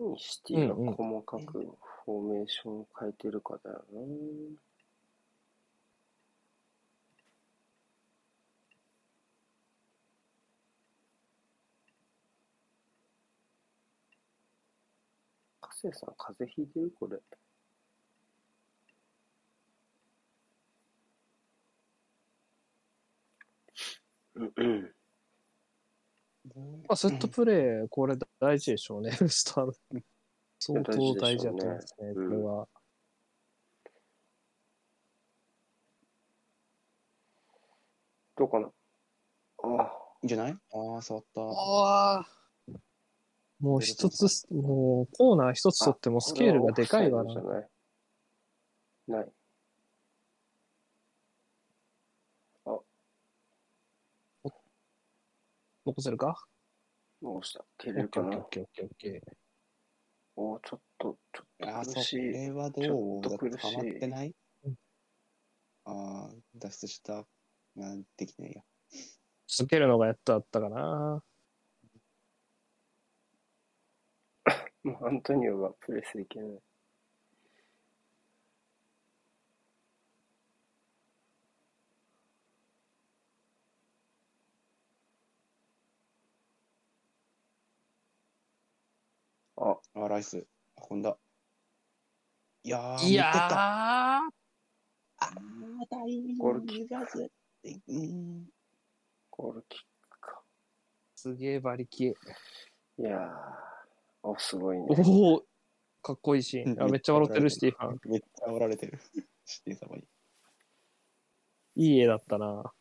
[0.00, 1.60] にシティが細かく
[2.06, 4.00] フォーメーションを変えてるかだよな。
[15.62, 17.18] 加瀬さん、風邪ひいてるこれ。
[24.34, 24.94] うんうん。
[26.44, 29.72] まあ、セットプレー、これ大事でしょうね、 ウスター。
[30.58, 32.68] 相当大事だと思いますね、こうんれは。
[38.36, 38.70] どうかな
[39.62, 39.92] ああ。
[40.22, 40.52] いいんじゃない？
[40.72, 41.40] ああ、触った。
[41.42, 42.28] ああ。
[43.58, 47.68] もう一つす、もうコーナー一つ取ってもスケールがでかいわなない。
[49.06, 49.32] ない。
[55.86, 56.46] 残せるか？
[57.22, 58.38] どうした蹴れるかな？
[58.38, 59.36] オッケーオッケーオッケー。
[60.36, 62.18] おーちょっと、ちょああ、そっと苦しい。
[62.32, 63.58] れはどちょうだっと苦しい？
[63.58, 64.34] ハマってない
[64.64, 64.74] うん
[65.84, 67.26] ああ、脱出した。
[67.76, 68.62] なんできないや。
[69.48, 71.22] 続けるのがやっとあったかな。
[74.84, 76.48] もうアントニオがプレスできない。
[89.60, 90.46] あ、ああ、ライス。
[90.90, 91.16] 運んだ。
[92.62, 93.46] いやー、いや持ってった。
[93.46, 94.22] ー、あ
[95.18, 95.32] あ、
[95.90, 97.28] タイミンゴールキグがずれ
[97.62, 98.46] て、うん。
[99.30, 100.40] ゴールキックか。
[101.14, 102.16] すげえ馬力。
[102.98, 104.86] いやー、お、すごいね。
[104.88, 105.44] おお
[106.02, 106.82] かっこいいシーン。
[106.82, 107.98] あめっちゃ笑ってる、スティーファン。
[108.10, 108.98] めっちゃ煽られてる。
[109.44, 110.04] シティ様に。
[111.76, 112.72] いい絵だったな。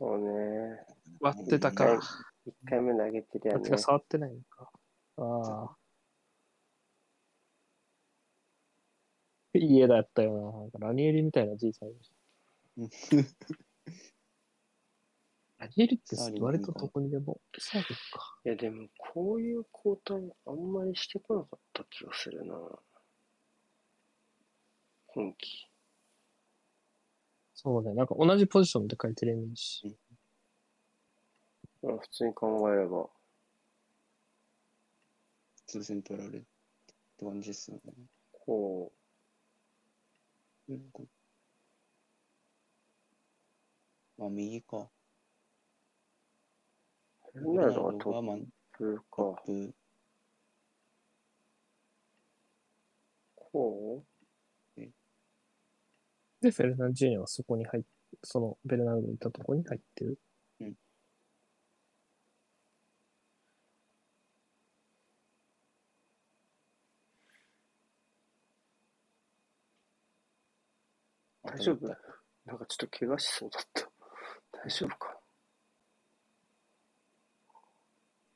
[0.00, 0.80] そうね。
[1.20, 2.00] 割ってたはいか。
[2.46, 3.76] 一回目投げてりゃねあてか。
[3.76, 4.72] 触ってないのか。
[5.18, 5.76] ああ。
[9.52, 10.88] いい絵だったよな。
[10.88, 13.26] ラニエリみたいなじいさんいるし。
[15.58, 17.38] ラニエリって割とどこにでも。
[17.58, 18.38] サービスか。
[18.46, 22.54] いや、でも、こういう交代あんまりしてこなかった気がするな。
[25.08, 25.69] 今季。
[27.62, 27.92] そうね。
[27.92, 29.94] なんか同じポジションで書いてるイメージ。
[31.82, 33.06] まあ、普通に考えれば。
[35.66, 36.40] 通線取られるっ
[37.18, 37.92] て感じですよね。
[38.32, 38.90] こ
[40.68, 40.90] うん。
[44.16, 44.88] まあ、右か。
[47.34, 49.34] う、ベルナルドがトップか。
[53.52, 54.02] こ
[56.40, 57.82] で、フェルナンジーニョはそこに入っ
[58.24, 60.18] そのベルナルドのいたとこに入ってる。
[60.60, 60.64] う
[71.42, 71.86] 大丈夫？
[72.46, 73.90] なんかちょっと怪我しそうだった。
[74.64, 75.16] 大丈夫か？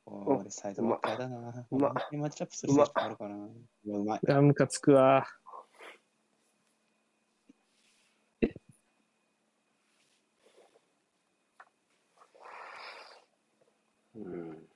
[0.06, 1.66] ああ、あれサイドバックやだな。
[1.70, 3.36] うま本当にマッチアップする選手あるかな。
[3.86, 4.20] うまい。
[4.28, 5.26] あ、ムカつくわ。
[14.24, 14.68] うん。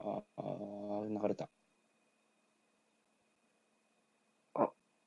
[0.00, 1.48] ああ、流れた。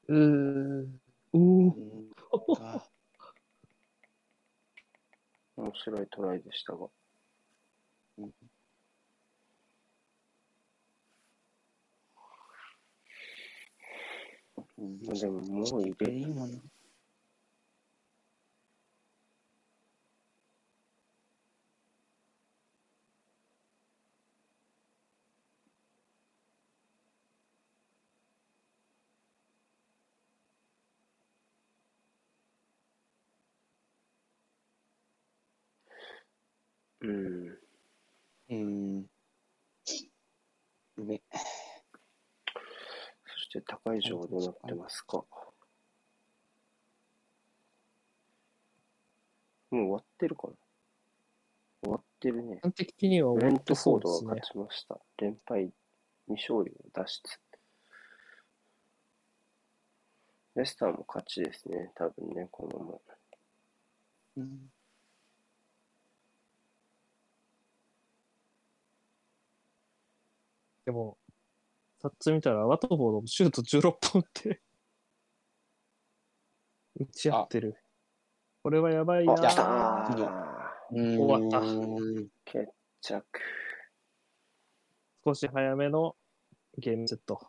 [0.09, 1.01] うーん。
[1.33, 1.73] うん。
[2.61, 2.83] あ
[5.57, 6.87] 面白いトライでしたが。
[8.17, 8.31] うん
[14.55, 16.61] まあでももう入れいいもんね。
[37.01, 37.57] うん。
[38.49, 39.05] うん。
[40.97, 41.21] 梅。
[43.51, 45.17] そして高い情どうなってますか？
[45.17, 45.25] も
[49.71, 50.53] う終わってるかな？
[51.81, 52.57] 終わってるね。
[52.57, 54.53] 基本的にはブレントフォそうですねードが勝。
[54.53, 54.99] ちました。
[55.17, 55.71] 連敗
[56.27, 57.39] 未勝利を脱出。
[60.55, 61.91] レスターも勝ちですね。
[61.95, 62.97] 多分ね、このまま。
[64.37, 64.71] うん。
[70.85, 71.17] でも、
[72.01, 74.61] サッツ見たら、ワトフォードもシュート16本って、
[76.95, 77.75] 打ち合ってる。
[78.63, 79.51] これはやばいなた
[80.91, 81.61] 終わった
[82.45, 82.71] 決
[83.01, 83.25] 着。
[85.25, 86.15] 少し早めの
[86.77, 87.45] ゲームセット。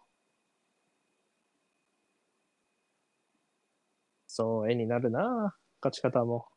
[4.26, 6.49] そう、絵になるなぁ勝ち方も。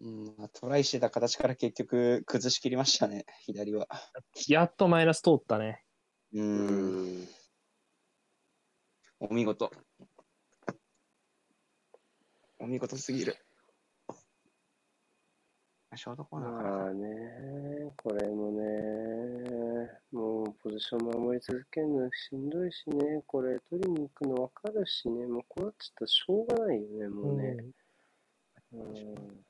[0.00, 3.88] うん、まあトライしてた形から結局崩しきりましたね、 左は。
[4.48, 5.84] やっとマイナス通ったね。
[6.32, 6.40] う。
[6.40, 7.28] うんん。
[9.20, 9.72] お見事。
[12.60, 13.36] お見事すぎる。
[15.96, 27.56] ショートコーナーからまあね、これもね、もうポジション守り続けるのしんどいしね、これ取りに行くの分かるしね、もうこうなっちゃったらしょうがないよね、もうね。
[28.72, 29.47] うん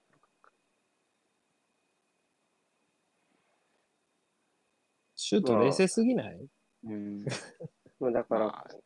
[5.28, 6.48] シュート冷静すぎない、
[6.84, 7.24] うん。
[8.00, 8.76] まあだから、 まあ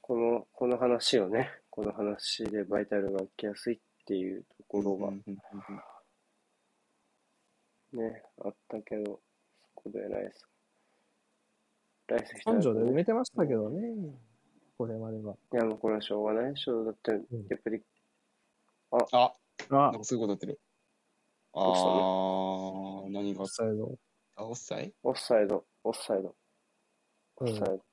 [0.00, 5.36] この、この話をね、この話でバイタルが起きやすいっていうところがうんうん
[7.92, 9.20] ね、あったけど、
[9.62, 10.48] そこでライス。
[12.06, 14.18] ライス来た根性で埋ねめてましたけどね。
[14.78, 15.36] これまでは。
[15.52, 16.82] いやもうこれはしょうがないでしょ。
[16.82, 17.82] だって、やっぱり、
[18.92, 19.36] あ、あ
[19.68, 20.60] なん、かそういうことやってる。
[21.52, 23.42] あどうしたー、何が？
[23.42, 23.98] オフサイド。
[24.36, 26.34] あ、オフサイオフサイド、オフサイド、
[27.36, 27.84] オうんフサイド。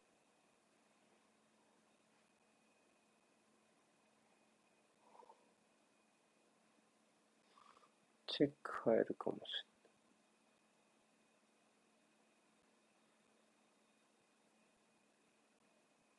[8.27, 9.39] チェック入るかもし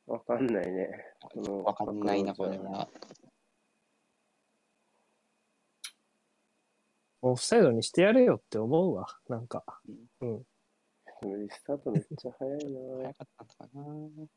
[0.07, 0.17] れない。
[0.17, 0.89] わかんないね。
[1.63, 2.89] わかんないな、これは。
[7.21, 9.07] オフサイドにしてやれよって思うわ。
[9.27, 9.63] なんか。
[11.21, 13.79] でもリスタートめっちゃ早いな早かったのか
[14.19, 14.29] な。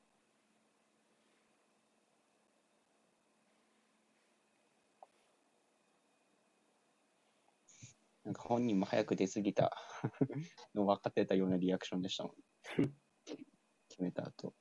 [8.24, 9.72] なんか本人も早く出過ぎた
[10.74, 12.32] の分かってたようなリアクションでしたもん。
[13.88, 14.54] 決めた後。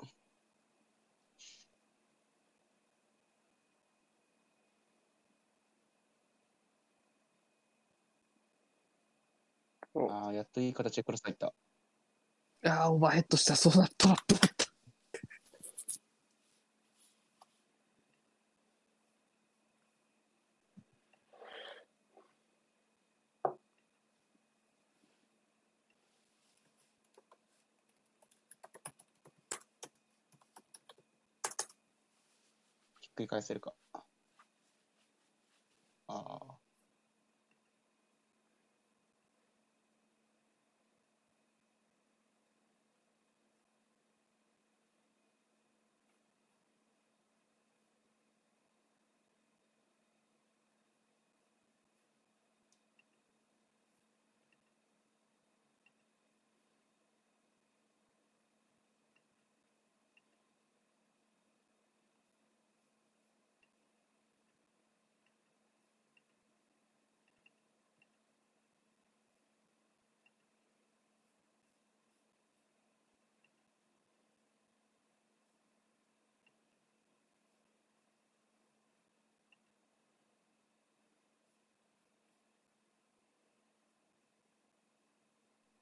[9.93, 11.53] おああ、やっといい形でクロス入った。
[12.64, 13.56] ああ、オーバーヘッドした。
[13.56, 13.96] そうなった。
[13.98, 14.66] トラップだった。
[33.02, 33.74] ひっくり返せるか。
[36.08, 36.58] ああ。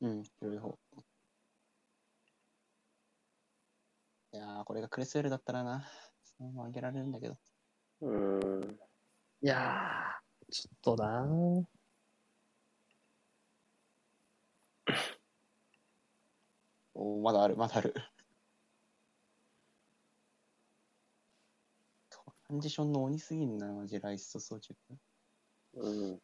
[0.02, 0.78] うん、広い方。
[4.32, 5.86] いやー、これがクレスウェルだったらな、
[6.24, 7.38] そのまま上げられるんだけど。
[8.02, 8.80] うーん。
[9.42, 11.64] いやー、ちょっとなー
[16.94, 17.94] おーまだある、まだある。
[22.50, 24.76] コンディションの鬼すぎんな、マジライスと装着。
[25.74, 26.20] うん。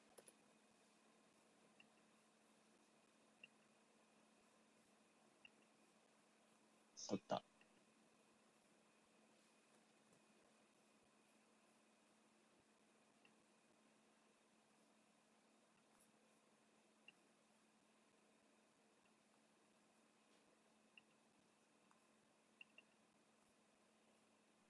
[7.08, 7.44] そった。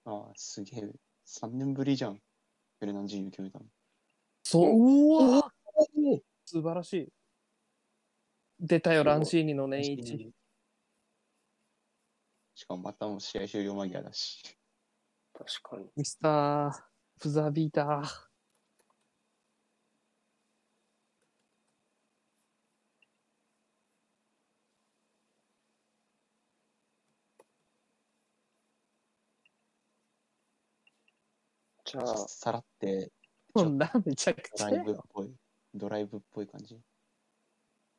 [0.04, 0.90] ああ、すげえ。
[1.24, 2.16] 3年ぶりじゃん。
[2.16, 3.64] フェルナンジーニョ決めたの。
[4.44, 5.50] そう、うわ
[6.44, 7.08] 素晴らしい。
[8.60, 10.32] 出たよ、ランシーニの年一。
[12.56, 14.42] しかもまたもう試合終了間際だし。
[15.34, 15.90] 確かに。
[15.94, 16.72] ミスター、
[17.22, 18.02] ブザービーター。
[31.84, 33.12] じゃあ、さらって、
[33.52, 34.84] ほんだ、めちゃくちゃドライ。
[34.86, 35.36] ブっぽい。
[35.74, 36.80] ドライブっぽい感じ。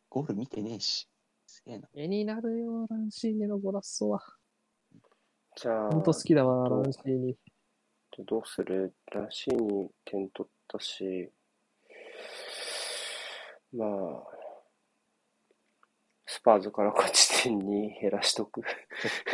[0.10, 1.08] ゴール見てねえし。
[1.46, 1.88] すげえな。
[1.94, 4.37] 絵になるよ、ランシーニのゴラッソは。
[5.60, 7.36] じゃあ、ほんと好きだわ、どうランシーニ。
[8.28, 11.32] どうするランシーニ点取ったし、
[13.74, 13.90] まあ、
[16.28, 18.62] スパーズから勝ち点に減らしとく。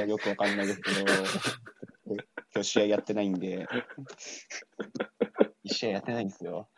[0.07, 1.13] よくわかんないですけど、
[2.05, 2.17] 今
[2.53, 3.67] 日試合やってないんで、
[5.65, 6.69] 一試合やってないんですよ。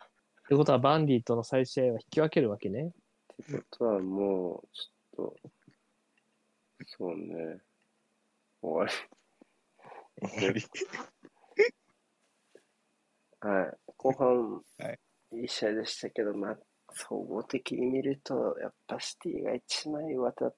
[0.46, 2.92] ってことは、バンディとの再試合は引き分けるわけね。
[3.44, 5.36] ってことはもう、ちょっと、
[6.84, 7.60] そうね、
[8.60, 9.15] 終わり。
[13.40, 13.76] はい。
[13.96, 14.98] 後半、はい
[15.32, 16.56] いい試合でしたけど、まあ、
[16.92, 20.54] 総合的に見ると、やっぱシティが一枚渡っ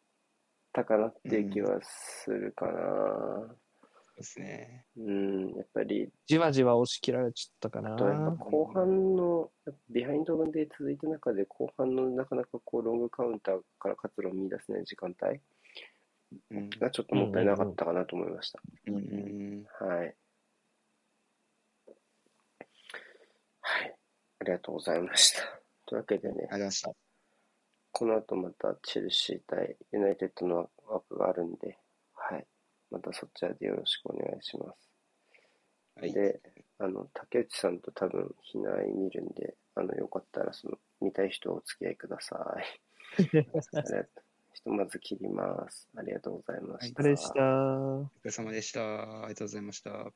[0.72, 3.56] たかなっていう気はするかな。
[4.16, 4.84] ですね。
[4.96, 7.94] うん、やっぱり、じわじわ押し切られちゃったかな。
[7.94, 9.50] あとやっぱ後半の、
[9.90, 15.40] ビハインドで続いた中で、後半のなかなかこうロングカウンターから活路を見出せない時間帯うん。
[16.80, 18.60] がちょっともったいなかったかなと思いました。
[18.86, 20.14] うんうんはい。
[23.60, 23.94] はい。
[24.40, 25.42] ありがとうございました。
[25.86, 26.48] というわけでね。
[27.92, 31.78] この後またチェルシー対ユナイテッドの枠があるんで、
[32.14, 32.46] はい。
[32.90, 34.90] またそちらでよろしくお願いします。
[35.96, 36.12] はい。
[36.12, 36.40] で、
[36.78, 43.22] あの、竹内さんと多分、ひなあい見るんで、あの、よかったら、その、見たい人お付き合いください。
[44.58, 45.88] ひとまず切ります。
[45.96, 47.00] ありがとうございました。
[47.00, 47.42] あれでした。
[47.44, 48.80] お疲れ様でした。
[48.80, 50.12] ありがとうございました。